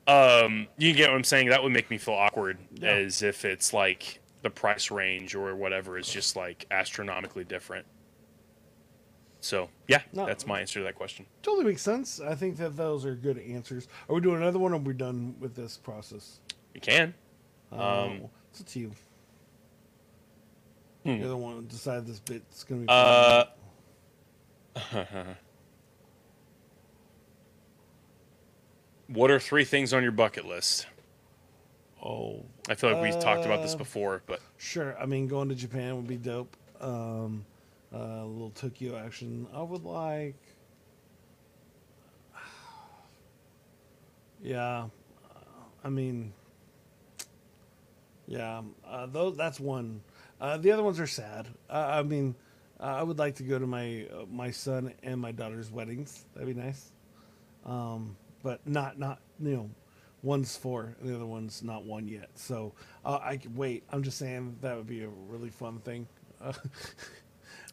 [0.09, 1.49] Um, you get what I'm saying?
[1.51, 2.91] That would make me feel awkward, Yeah.
[2.93, 7.85] as if it's like the price range or whatever is just like astronomically different.
[9.41, 10.27] So yeah, No.
[10.27, 11.27] that's my answer to that question.
[11.43, 12.21] Totally makes sense.
[12.21, 13.87] I think that those are good answers.
[14.09, 16.41] Are we doing another one or are we done with this process?
[16.75, 17.15] You can.
[17.71, 18.93] Uh, Um, it's up to you.
[21.05, 21.11] Hmm.
[21.17, 22.93] You're the one who decide this bit's going to be.
[22.93, 23.45] Uh,
[29.09, 30.87] what are three things on your bucket list?
[32.01, 34.97] oh, I feel like we've talked about this Uh, before, but Sure.
[35.01, 36.57] I mean, going to Japan would be dope.
[36.81, 37.45] Um,
[37.93, 39.47] uh, a little Tokyo action.
[39.53, 40.37] I would like.
[44.41, 44.85] Yeah,
[45.35, 45.39] uh,
[45.83, 46.33] I mean,
[48.27, 48.63] yeah.
[48.87, 50.01] Uh, those that's one.
[50.41, 51.49] Uh, the other ones are sad.
[51.69, 52.37] Uh, I mean,
[52.79, 56.25] uh, I would like to go to my uh, my son and my daughter's weddings.
[56.35, 56.93] That'd be nice.
[57.67, 59.71] Um, but not not you know,
[60.23, 62.31] one's four, and the other one's not one yet.
[62.35, 62.73] So
[63.05, 63.85] uh, I could wait.
[63.93, 66.07] I'm just saying that would be a really fun thing.
[66.41, 66.53] Uh,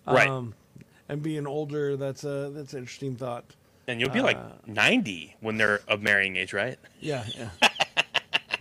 [0.07, 0.27] Right.
[0.27, 0.53] Um,
[1.09, 3.43] and being older, that's a that's an interesting thought.
[3.87, 6.77] and you'll be like uh, 90 when they're of marrying age, right?
[6.99, 7.49] Yeah, yeah.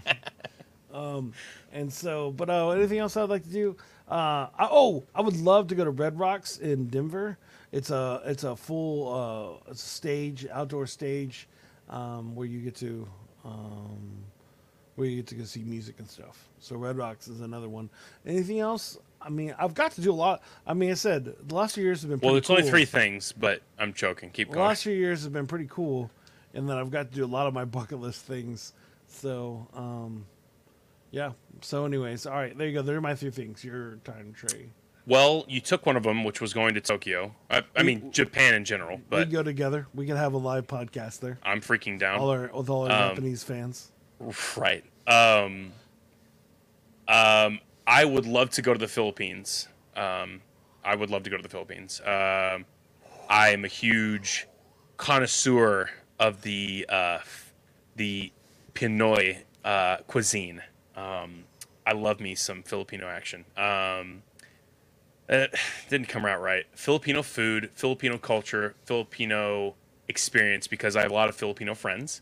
[0.92, 1.32] um,
[1.72, 3.76] and so, but uh, anything else I'd like to do?
[4.10, 7.38] Uh, I, oh, I would love to go to Red Rocks in Denver.
[7.72, 11.48] It's a it's a full uh, stage, outdoor stage,
[11.88, 13.06] um, where you get to
[13.44, 14.24] um,
[14.96, 16.48] where you get to go see music and stuff.
[16.60, 17.90] So Red Rocks is another one.
[18.26, 18.98] Anything else?
[19.20, 20.42] I mean, I've got to do a lot.
[20.66, 22.70] I mean, I said the last few years have been Well, it's only cool.
[22.70, 24.30] three things, but I'm joking.
[24.30, 24.66] Keep The going.
[24.66, 26.10] last few years have been pretty cool,
[26.52, 28.72] and then I've got to do a lot of my bucket list things.
[29.08, 30.26] So, um,
[31.10, 31.32] yeah.
[31.62, 32.82] So, anyways, all right, there you go.
[32.82, 33.64] There are my three things.
[33.64, 34.68] Your time, Trey.
[35.06, 37.34] Well, you took one of them, which was going to Tokyo.
[37.50, 39.86] I, I mean, Japan in general, we but can go together.
[39.94, 41.38] We can have a live podcast there.
[41.42, 42.18] I'm freaking down.
[42.20, 43.92] All our with all our Um, Japanese fans.
[44.56, 44.84] Right.
[45.06, 45.72] Um,
[47.06, 49.68] um, I would love to go to the Philippines.
[49.94, 50.40] Um,
[50.82, 52.00] I would love to go to the Philippines.
[52.00, 52.64] Um,
[53.28, 54.46] I am a huge
[54.96, 57.18] connoisseur of the uh,
[57.96, 58.32] the
[58.74, 60.62] Pinoy uh, cuisine.
[60.96, 61.44] Um,
[61.86, 63.44] I love me some Filipino action.
[63.56, 64.22] Um,
[65.28, 65.54] it
[65.88, 66.66] didn't come out right.
[66.74, 69.74] Filipino food, Filipino culture, Filipino
[70.08, 72.20] experience because I have a lot of Filipino friends,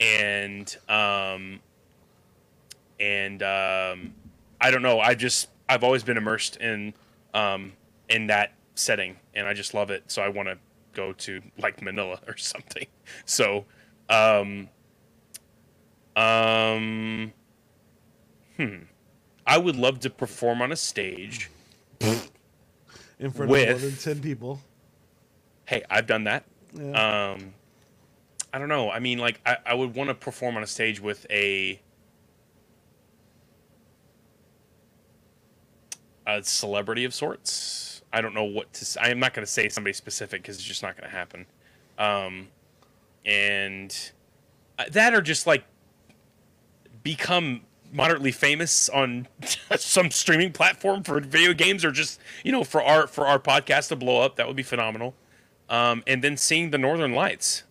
[0.00, 1.60] and um,
[2.98, 4.14] and um,
[4.60, 5.00] I don't know.
[5.00, 6.94] I just I've always been immersed in
[7.34, 7.72] um,
[8.08, 10.04] in that setting, and I just love it.
[10.10, 10.58] So I want to
[10.92, 12.86] go to like Manila or something.
[13.24, 13.64] So,
[14.08, 14.68] um,
[16.16, 17.32] um,
[18.56, 18.76] hmm,
[19.46, 21.50] I would love to perform on a stage.
[23.18, 24.60] In front of more with- than ten people.
[25.66, 26.44] Hey, I've done that.
[26.74, 27.32] Yeah.
[27.34, 27.54] Um,
[28.52, 28.90] I don't know.
[28.90, 31.80] I mean, like, I, I would want to perform on a stage with a
[36.26, 38.02] a celebrity of sorts.
[38.12, 39.02] I don't know what to.
[39.02, 41.46] I'm not going to say somebody specific because it's just not going to happen.
[41.98, 42.48] Um,
[43.24, 44.12] and
[44.78, 45.64] uh, that are just like
[47.02, 49.28] become moderately famous on
[49.76, 53.88] some streaming platform for video games or just you know for our for our podcast
[53.88, 55.14] to blow up that would be phenomenal.
[55.68, 57.62] Um, and then seeing the northern lights.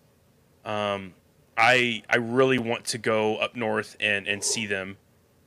[0.64, 1.14] Um,
[1.58, 4.96] i i really want to go up north and and see them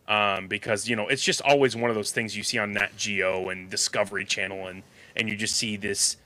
[0.08, 2.96] um, because you know it's just always one of those things you see on nat
[2.96, 4.84] geo and discovery channel and
[5.16, 6.18] and you just see this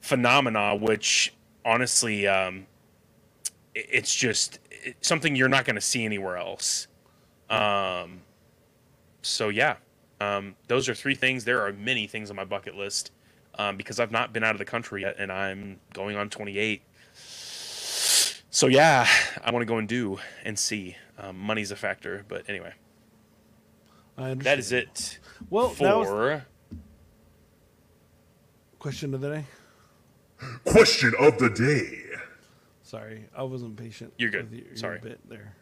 [0.00, 1.34] phenomena which
[1.66, 2.66] honestly um,
[3.74, 4.58] it- it's just
[5.02, 6.86] something you're not going to see anywhere else
[7.50, 8.20] um,
[9.22, 9.76] so yeah,
[10.20, 11.44] um, those are three things.
[11.44, 13.10] There are many things on my bucket list
[13.58, 16.82] um, because I've not been out of the country yet, and I'm going on 28.
[17.14, 19.06] So yeah,
[19.44, 20.96] I want to go and do and see.
[21.18, 22.72] Um, money's a factor, but anyway,
[24.18, 25.18] I that is it
[25.50, 26.44] Well, that was for.
[28.78, 29.44] question of the day.
[30.64, 32.02] Question of the day.
[32.82, 34.12] Sorry, I wasn't patient.
[34.18, 34.50] You're good.
[34.50, 34.98] with your- your Sorry.
[35.00, 35.54] bit there.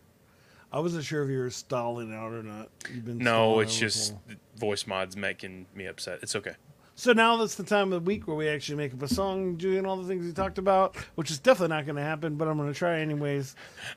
[0.75, 2.69] I wasn't sure if you were stalling out or not.
[2.93, 4.13] You've been No, it's just
[4.57, 6.19] voice mods making me upset.
[6.23, 6.55] It's okay.
[6.97, 9.55] So now that's the time of the week where we actually make up a song,
[9.55, 12.49] doing all the things we talked about, which is definitely not going to happen, but
[12.49, 13.55] I'm going to try anyways.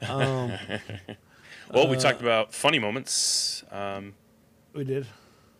[0.08, 0.54] Um,
[1.74, 3.64] Well, we Uh, talked about funny moments.
[3.72, 4.14] Um,
[4.74, 5.06] we did.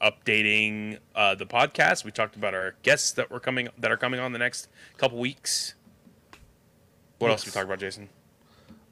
[0.02, 2.06] updating uh, the podcast.
[2.06, 5.18] We talked about our guests that were coming that are coming on the next couple
[5.18, 5.74] weeks.
[7.18, 7.54] What else Yes.
[7.54, 8.08] we talk about, Jason?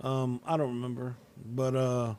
[0.02, 2.14] Um, I don't remember, but uh,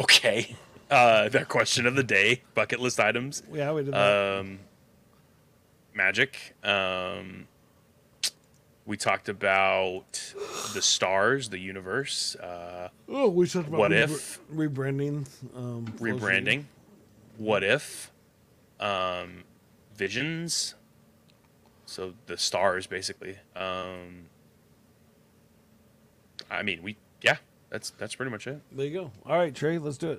[0.00, 0.54] Okay.
[0.90, 3.42] Uh, their question of the day, bucket list items.
[3.52, 4.38] Yeah, we did that.
[4.40, 4.58] Um,
[5.94, 6.54] magic.
[6.64, 7.46] Um,
[8.86, 10.34] we talked about
[10.74, 14.40] the stars, the universe, uh, oh, we talked about what rebr- if?
[14.52, 16.64] rebranding, um, rebranding.
[17.36, 18.10] What if?
[18.80, 19.44] Um,
[19.94, 20.74] visions.
[21.86, 23.36] So the stars, basically.
[23.54, 24.26] Um,
[26.50, 26.96] I mean, we
[27.70, 28.60] that's that's pretty much it.
[28.72, 29.10] There you go.
[29.26, 30.18] All right, Trey, let's do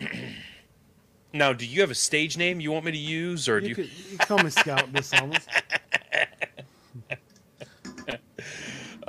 [0.00, 0.10] it.
[1.32, 3.68] Now, do you have a stage name you want me to use, or do You
[3.70, 3.74] you?
[3.76, 4.82] could you call me Scout
[5.20, 5.48] almost.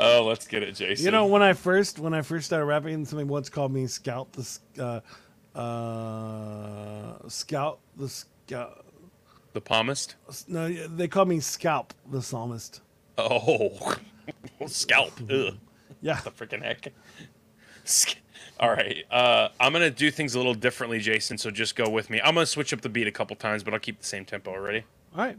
[0.03, 1.05] Oh, let's get it, Jason.
[1.05, 4.31] You know, when I first when I first started rapping, somebody once called me Scout
[4.33, 5.01] the
[5.55, 8.83] uh, uh, Scout the Scout.
[9.53, 10.15] the palmist.
[10.47, 12.81] No, they called me Scalp the Psalmist.
[13.17, 13.95] Oh,
[14.67, 15.11] scalp.
[15.29, 15.55] Ugh.
[16.01, 16.91] Yeah, the freaking heck.
[18.59, 21.37] All right, uh, I'm gonna do things a little differently, Jason.
[21.37, 22.21] So just go with me.
[22.21, 24.55] I'm gonna switch up the beat a couple times, but I'll keep the same tempo.
[24.57, 24.83] Ready?
[25.15, 25.37] all right.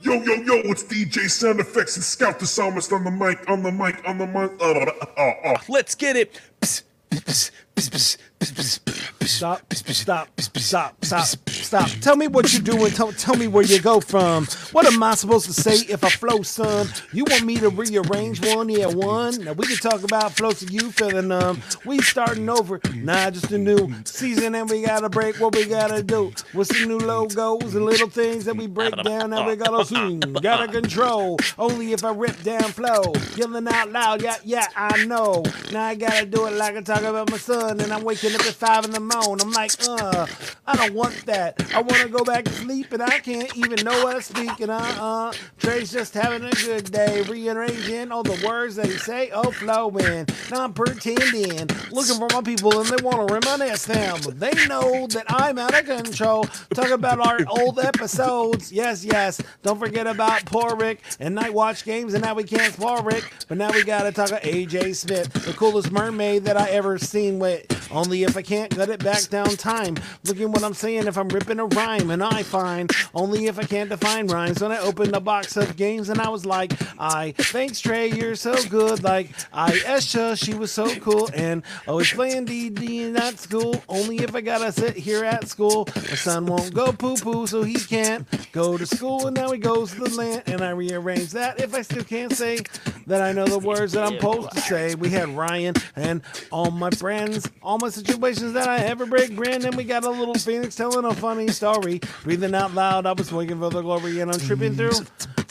[0.00, 3.62] Yo, yo, yo, it's DJ Sound Effects and Scout the Psalmist on the mic, on
[3.62, 4.52] the mic, on the mic.
[4.60, 5.58] Uh, uh, uh, uh.
[5.66, 6.38] Let's get it.
[6.60, 11.88] Psst, psst, psst, Stop, stop, stop, stop, stop.
[12.02, 12.92] Tell me what you're doing.
[12.92, 14.44] Tell, tell me where you go from.
[14.72, 16.88] What am I supposed to say if I flow, son?
[17.12, 18.68] You want me to rearrange one?
[18.68, 19.42] Yeah, one.
[19.42, 21.62] Now we can talk about flows so you feeling numb.
[21.86, 22.80] We starting over.
[22.94, 26.32] Nah, just a new season and we gotta break what we gotta do.
[26.52, 30.20] What's the new logos and little things that we break down and we gotta zoom.
[30.20, 31.38] Gotta control.
[31.58, 33.14] Only if I rip down flow.
[33.36, 35.44] Yelling out loud, yeah, yeah, I know.
[35.72, 38.46] Now I gotta do it like I talk about my son and I'm waking up
[38.46, 39.46] at five in the morning.
[39.46, 40.26] I'm like, uh,
[40.66, 41.62] I don't want that.
[41.74, 44.60] I wanna go back to sleep and I can't even know what I speak.
[44.60, 48.92] And uh, uh, Trey's just having a good day, rearranging all the words that he
[48.92, 50.26] say, oh, flowing.
[50.50, 54.20] Now I'm pretending, looking for my people and they wanna reminisce them.
[54.34, 56.44] They know that I'm out of control.
[56.74, 58.72] Talk about our old episodes.
[58.72, 59.40] Yes, yes.
[59.62, 63.30] Don't forget about poor Rick and Night Watch games and now we can't spoil Rick.
[63.48, 67.38] But now we gotta talk about AJ Smith, the coolest mermaid that I ever seen
[67.38, 67.73] with.
[67.94, 69.96] Only if I can't cut it back down time.
[70.24, 73.58] Look at what I'm saying if I'm ripping a rhyme and I find only if
[73.58, 74.60] I can't define rhymes.
[74.60, 78.34] When I opened a box of games and I was like, I thanks Trey, you're
[78.34, 79.02] so good.
[79.02, 83.82] Like I Esha, she was so cool and oh, always playing DD at school.
[83.88, 85.86] Only if I gotta sit here at school.
[85.94, 89.58] My son won't go poo poo, so he can't go to school and now he
[89.58, 92.58] goes to the land and I rearrange that if I still can't say
[93.06, 94.94] that I know the words that I'm supposed to say.
[94.94, 99.64] We had Ryan and all my friends, all my situations that I ever break brand,
[99.64, 102.00] and we got a little phoenix telling a funny story.
[102.22, 105.06] Breathing out loud, I was waiting for the glory, and I'm tripping through,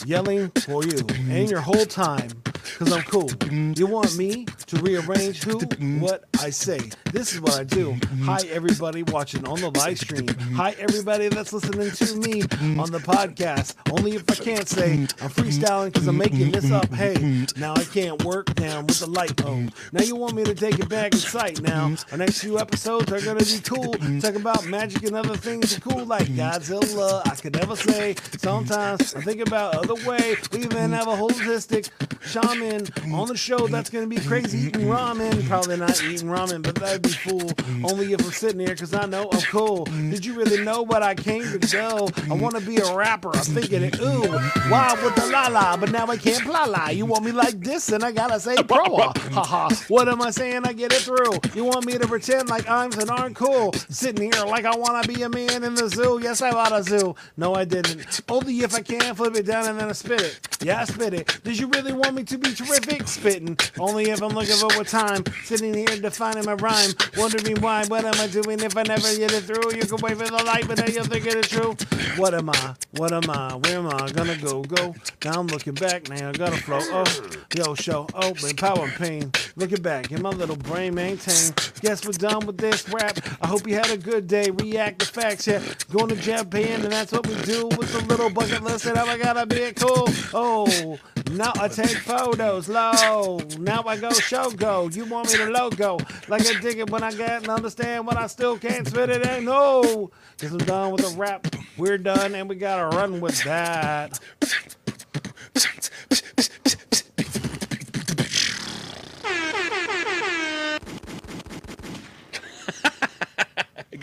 [0.05, 2.29] yelling for you and your whole time.
[2.77, 3.29] Cause I'm cool.
[3.51, 5.59] You want me to rearrange who,
[5.99, 6.79] what I say.
[7.11, 7.95] This is what I do.
[8.23, 10.27] Hi everybody watching on the live stream.
[10.55, 12.41] Hi everybody that's listening to me
[12.79, 13.75] on the podcast.
[13.91, 16.91] Only if I can't say I'm freestyling because I'm making this up.
[16.93, 19.39] Hey, now I can't work down with the light.
[19.45, 21.61] Oh, now you want me to take it back in sight.
[21.61, 23.91] Now our next few episodes are gonna be cool.
[24.21, 27.25] Talk about magic and other things cool like Godzilla.
[27.25, 28.15] I could never say.
[28.37, 30.35] Sometimes I think about other way.
[30.51, 31.89] We even have a holistic
[32.21, 35.47] shaman on the show that's gonna be crazy eating ramen.
[35.47, 37.49] Probably not eating ramen, but that'd be cool.
[37.83, 39.85] Only if I'm sitting here because I know I'm cool.
[39.85, 42.07] Did you really know what I came to do?
[42.29, 43.35] I wanna be a rapper.
[43.35, 44.29] I'm thinking it, ooh,
[44.69, 46.89] wow with the la la, but now I can't blah la.
[46.89, 48.99] You want me like this, and I gotta say pro.
[49.33, 49.69] Haha.
[49.87, 50.61] What am I saying?
[50.65, 51.39] I get it through.
[51.55, 55.07] You want me to pretend like I'm so darn cool, sitting here like I wanna
[55.07, 56.19] be a man in the zoo.
[56.21, 57.15] Yes, I bought a zoo.
[57.37, 58.21] No, I didn't.
[58.29, 60.39] Only if I can flip it down and then I spit it.
[60.61, 61.39] Yeah, I spit it.
[61.43, 63.07] Did you really want me to be terrific?
[63.07, 63.57] Spitting.
[63.79, 65.23] Only if I'm looking for what time.
[65.43, 66.91] Sitting here defining my rhyme.
[67.17, 67.85] Wondering why.
[67.87, 69.75] What am I doing if I never get it through?
[69.75, 71.75] You can wait for the light, but now you're thinking it's true.
[72.17, 72.75] What am I?
[72.91, 73.55] What am I?
[73.55, 74.61] Where am I gonna go?
[74.63, 74.95] Go.
[75.25, 76.09] Now I'm looking back.
[76.09, 76.79] Now I gotta flow.
[76.81, 78.07] Oh, yo, show.
[78.13, 79.31] Open power and pain.
[79.55, 81.53] Looking back in my little brain maintain.
[81.93, 83.19] Guess we're done with this rap.
[83.39, 84.49] I hope you had a good day.
[84.49, 85.45] React to facts.
[85.45, 88.87] Yeah, going to Japan, and that's what we do with the little bucket list.
[88.87, 90.07] And I gotta be cool.
[90.33, 90.97] Oh,
[91.33, 93.41] now I take photos low.
[93.59, 94.89] Now I go show go.
[94.89, 98.17] You want me to logo like I dig it when I get and understand when
[98.17, 99.23] I still can't spit it.
[99.27, 100.09] Ain't no.
[100.39, 101.45] Cause I'm done with the rap.
[101.77, 104.19] We're done, and we gotta run with that.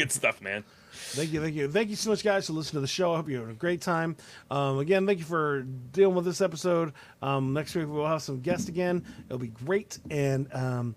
[0.00, 0.64] Good stuff, man.
[0.92, 3.12] Thank you, thank you, thank you so much, guys, for listening to the show.
[3.12, 4.16] I hope you had a great time.
[4.50, 5.60] Um, again, thank you for
[5.92, 6.94] dealing with this episode.
[7.20, 9.04] Um, next week we'll have some guests again.
[9.26, 10.94] It'll be great, and um,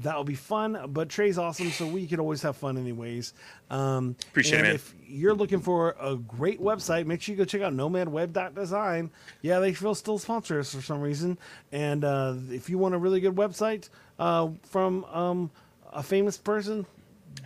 [0.00, 0.78] that'll be fun.
[0.88, 3.34] But Trey's awesome, so we can always have fun, anyways.
[3.68, 4.74] Um, Appreciate it, man.
[4.76, 9.10] If you're looking for a great website, make sure you go check out nomadweb.design.
[9.42, 11.36] Yeah, they will still sponsor us for some reason.
[11.72, 15.50] And uh, if you want a really good website uh, from um,
[15.92, 16.86] a famous person,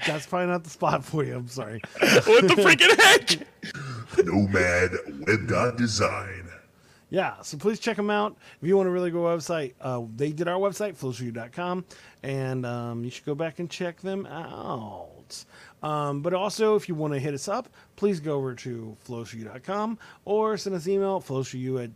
[0.07, 1.37] that's probably not the spot for you.
[1.37, 1.81] I'm sorry.
[2.01, 4.25] what the freaking heck?
[4.25, 4.91] Nomad
[5.27, 6.51] Web Design.
[7.11, 8.37] Yeah, so please check them out.
[8.63, 11.85] If you want a really good website, uh, they did our website, flows4u.com,
[12.23, 15.45] and um, you should go back and check them out.
[15.83, 19.99] Um, but also, if you want to hit us up, please go over to flows4u.com
[20.25, 21.91] or send us an email, flowshoe at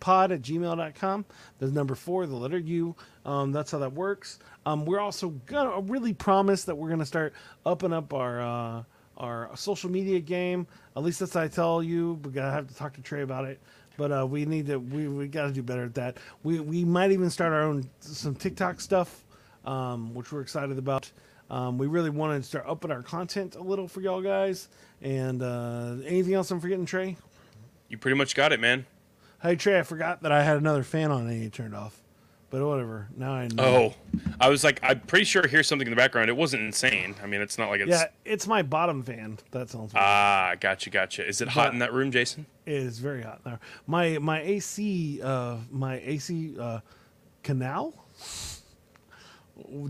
[0.00, 1.24] pod at gmail.com.
[1.58, 2.96] There's number four, the letter U.
[3.24, 4.38] Um, that's how that works.
[4.66, 7.34] Um, we're also to really promise that we're to start
[7.64, 8.40] upping up our.
[8.40, 8.82] Uh,
[9.16, 10.66] our social media game.
[10.96, 12.18] At least that's what I tell you.
[12.24, 13.60] We gotta have to talk to Trey about it.
[13.96, 14.78] But uh, we need to.
[14.78, 16.16] We, we got to do better at that.
[16.42, 19.24] We we might even start our own some TikTok stuff,
[19.66, 21.10] um, which we're excited about.
[21.50, 24.68] Um, we really want to start upping our content a little for y'all guys.
[25.02, 27.16] And uh, anything else I'm forgetting, Trey?
[27.88, 28.86] You pretty much got it, man.
[29.42, 32.00] Hey Trey, I forgot that I had another fan on and you turned off.
[32.50, 33.06] But whatever.
[33.16, 33.62] Now I know.
[33.64, 33.94] Oh,
[34.40, 36.28] I was like, I'm pretty sure I hear something in the background.
[36.28, 37.14] It wasn't insane.
[37.22, 37.90] I mean, it's not like it's.
[37.90, 39.38] yeah, it's my bottom fan.
[39.52, 39.94] That sounds.
[39.94, 40.02] weird.
[40.04, 41.24] Ah, gotcha, gotcha.
[41.26, 42.46] Is it hot But- in that room, Jason?
[42.66, 43.60] It is very hot now.
[43.86, 46.80] My my AC uh my AC uh
[47.44, 47.94] canal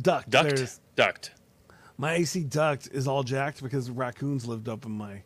[0.02, 0.28] duct.
[0.30, 1.30] Duct, There's- duct.
[1.96, 5.22] my AC duct is all jacked because raccoons lived up in my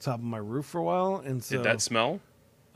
[0.00, 2.20] top of my roof for a while, and so Did that smell,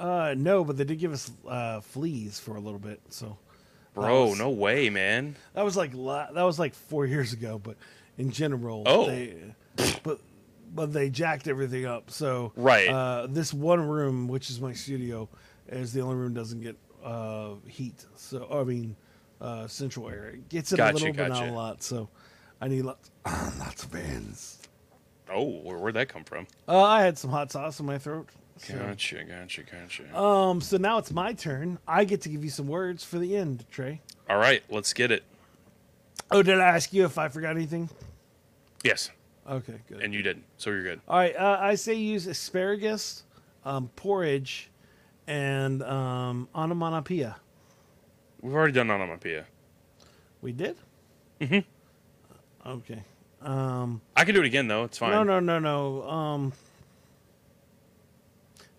[0.03, 3.01] uh no, but they did give us uh fleas for a little bit.
[3.09, 3.39] So
[3.95, 4.27] bro?
[4.31, 5.37] was- No way, man.
[5.55, 7.77] that was like that was like four years ago, but
[8.19, 9.07] in general, Oh.
[9.07, 9.35] they,
[10.03, 10.19] but
[10.75, 12.11] but they jacked everything up.
[12.11, 12.89] So Right.
[12.89, 15.29] uh, this one room, which is my studio,
[15.69, 18.05] is the only room that doesn't get uh, heat.
[18.17, 18.97] So I mean,
[19.41, 21.83] uh, central air it gets it Gotcha, a little, but not a lot.
[21.83, 22.09] So
[22.61, 24.59] I need lots, lots of fans.
[25.31, 26.47] Oh, where, where'd that come from?
[26.69, 28.29] Uh, I had some hot sauce in my throat.
[28.59, 28.75] So.
[28.79, 30.19] Gotcha, gotcha, gotcha.
[30.19, 31.79] Um, so now it's my turn.
[31.89, 34.01] I get to give you some words for the end, Trey.
[34.31, 35.25] All right, let's get it.
[36.31, 37.89] Oh, did I ask you if I forgot anything?
[38.85, 39.11] Yes,
[39.49, 40.01] Okay, good.
[40.03, 41.01] and you didn't, so you're good.
[41.09, 43.25] All right, uh, I say use asparagus,
[43.65, 44.71] um, porridge,
[45.27, 47.37] and um, onomatopoeia.
[48.41, 49.45] We've already done onomatopoeia.
[50.41, 50.77] We did.
[51.41, 52.69] Mm-hmm.
[52.69, 53.03] Okay.
[53.41, 54.85] Um, I can do it again though.
[54.85, 55.11] It's fine.
[55.11, 56.09] no, no, no, no.
[56.09, 56.53] Um,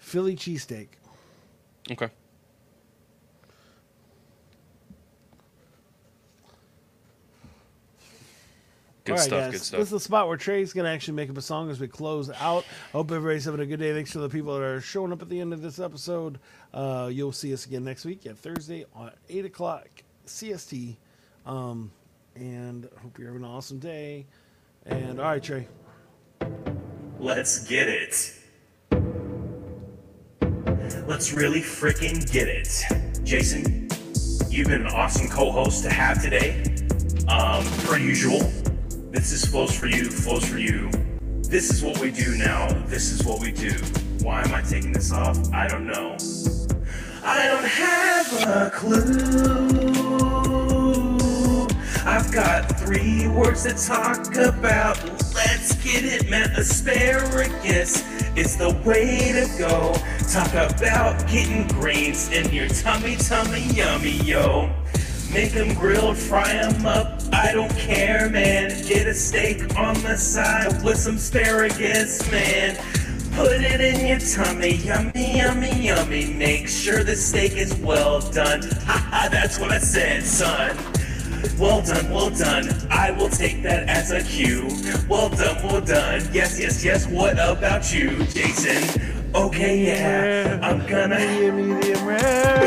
[0.04, 0.90] Philly cheesesteak.
[1.90, 2.10] Okay.
[9.06, 9.40] Good All right, stuff.
[9.40, 9.52] guys.
[9.52, 9.80] Good stuff.
[9.80, 12.30] This is the spot where Trey's gonna actually make up a song as we close
[12.30, 12.66] out.
[12.92, 13.94] Hope everybody's having a good day.
[13.94, 16.38] Thanks to the people that are showing up at the end of this episode.
[16.74, 19.88] Uh, you'll see us again next week at Thursday at eight o'clock
[20.28, 20.98] CST.
[21.46, 21.92] Um,
[22.36, 24.26] and hope you're having an awesome day.
[24.86, 25.68] And all right, Trey.
[27.20, 28.43] Let's get it.
[31.06, 32.82] Let's really freaking get it.
[33.26, 33.90] Jason,
[34.50, 36.64] you've been an awesome co-host to have today.
[37.28, 38.40] Um, per usual,
[39.12, 40.90] this is flows for you, flows for you.
[41.42, 42.72] This is what we do now.
[42.88, 43.74] This is what we do.
[44.22, 45.38] Why am I taking this off?
[45.54, 46.16] I don't know.
[47.22, 50.14] I don't have a clue.
[52.06, 55.04] I've got three words to talk about.
[55.36, 56.50] Let's get it, man.
[56.52, 58.04] Asparagus
[58.36, 59.94] is the way to go.
[60.32, 64.72] Talk about getting greens in your tummy, tummy, yummy, yo.
[65.32, 67.22] Make them grilled, fry them up.
[67.32, 68.70] I don't care, man.
[68.88, 72.78] Get a steak on the side with some asparagus, man.
[73.36, 76.34] Put it in your tummy, yummy, yummy, yummy.
[76.34, 78.62] Make sure the steak is well done.
[78.62, 80.78] Ha ha, that's what I said, son.
[81.60, 82.70] Well done, well done.
[82.90, 84.68] I will take that as a cue.
[85.10, 86.22] Well done, well done.
[86.34, 87.08] Yes, yes, yes.
[87.08, 89.02] What about you, Jason?
[89.36, 90.60] Okay, yeah.
[90.62, 91.18] I'm gonna.
[91.20, 92.60] Medium, medium rare.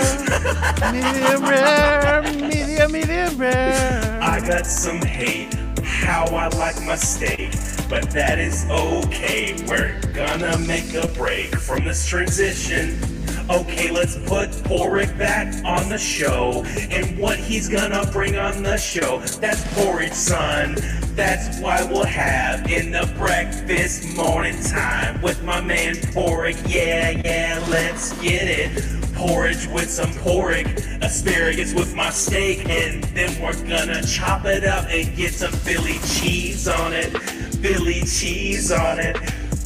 [0.93, 2.23] medium rare.
[2.23, 4.19] Medium, medium rare.
[4.23, 5.55] I got some hate.
[5.83, 7.53] How I like my steak.
[7.89, 9.55] But that is okay.
[9.69, 13.16] We're gonna make a break from this transition.
[13.49, 16.65] Okay, let's put Porrick back on the show.
[16.91, 20.75] And what he's gonna bring on the show, that's porridge, son.
[21.15, 26.57] That's why we'll have in the breakfast morning time with my man Porrick.
[26.67, 28.83] Yeah, yeah, let's get it.
[29.15, 30.67] Porridge with some porridge,
[31.01, 36.01] asparagus with my steak, and then we're gonna chop it up and get some Philly
[36.01, 37.17] cheese on it.
[37.63, 39.17] Philly cheese on it.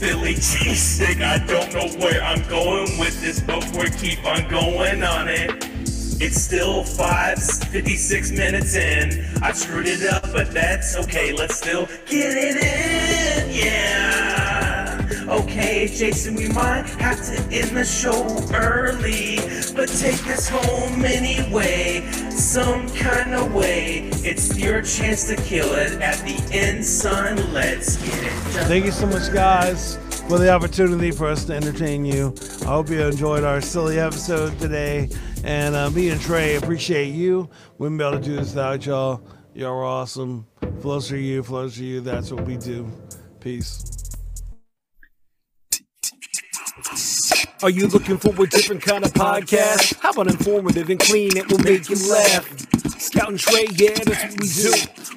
[0.00, 1.20] Philly cheesesteak.
[1.20, 5.50] I don't know where I'm going with this, but we keep on going on it.
[6.22, 9.26] It's still 5, 56 minutes in.
[9.42, 11.34] I screwed it up, but that's okay.
[11.34, 14.39] Let's still get it in, yeah.
[15.30, 19.36] Okay, Jason, we might have to end the show early,
[19.76, 24.10] but take us home anyway, some kind of way.
[24.24, 27.52] It's your chance to kill it at the end, son.
[27.52, 28.66] Let's get it done.
[28.66, 32.34] Thank you so much, guys, for the opportunity for us to entertain you.
[32.62, 35.10] I hope you enjoyed our silly episode today.
[35.44, 37.48] And uh, me and Trey appreciate you.
[37.78, 39.22] Wouldn't be able to do this without y'all.
[39.54, 40.44] Y'all are awesome.
[40.80, 42.00] Flows for you, flows for you.
[42.00, 42.90] That's what we do.
[43.38, 43.89] Peace.
[47.62, 50.00] Are you looking for a different kind of podcast?
[50.00, 51.36] How about informative and clean?
[51.36, 52.48] It will make you laugh.
[52.98, 54.72] Scout and Trey, yeah, that's what we do.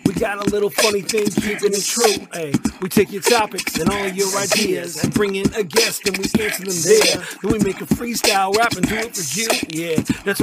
[0.05, 2.27] We got a little funny thing, keeping it true.
[2.33, 6.17] Hey, we take your topics and all your ideas and bring in a guest and
[6.17, 7.23] we answer them there.
[7.41, 9.47] Then we make a freestyle rap and do it for you.
[9.69, 10.25] Yeah, that's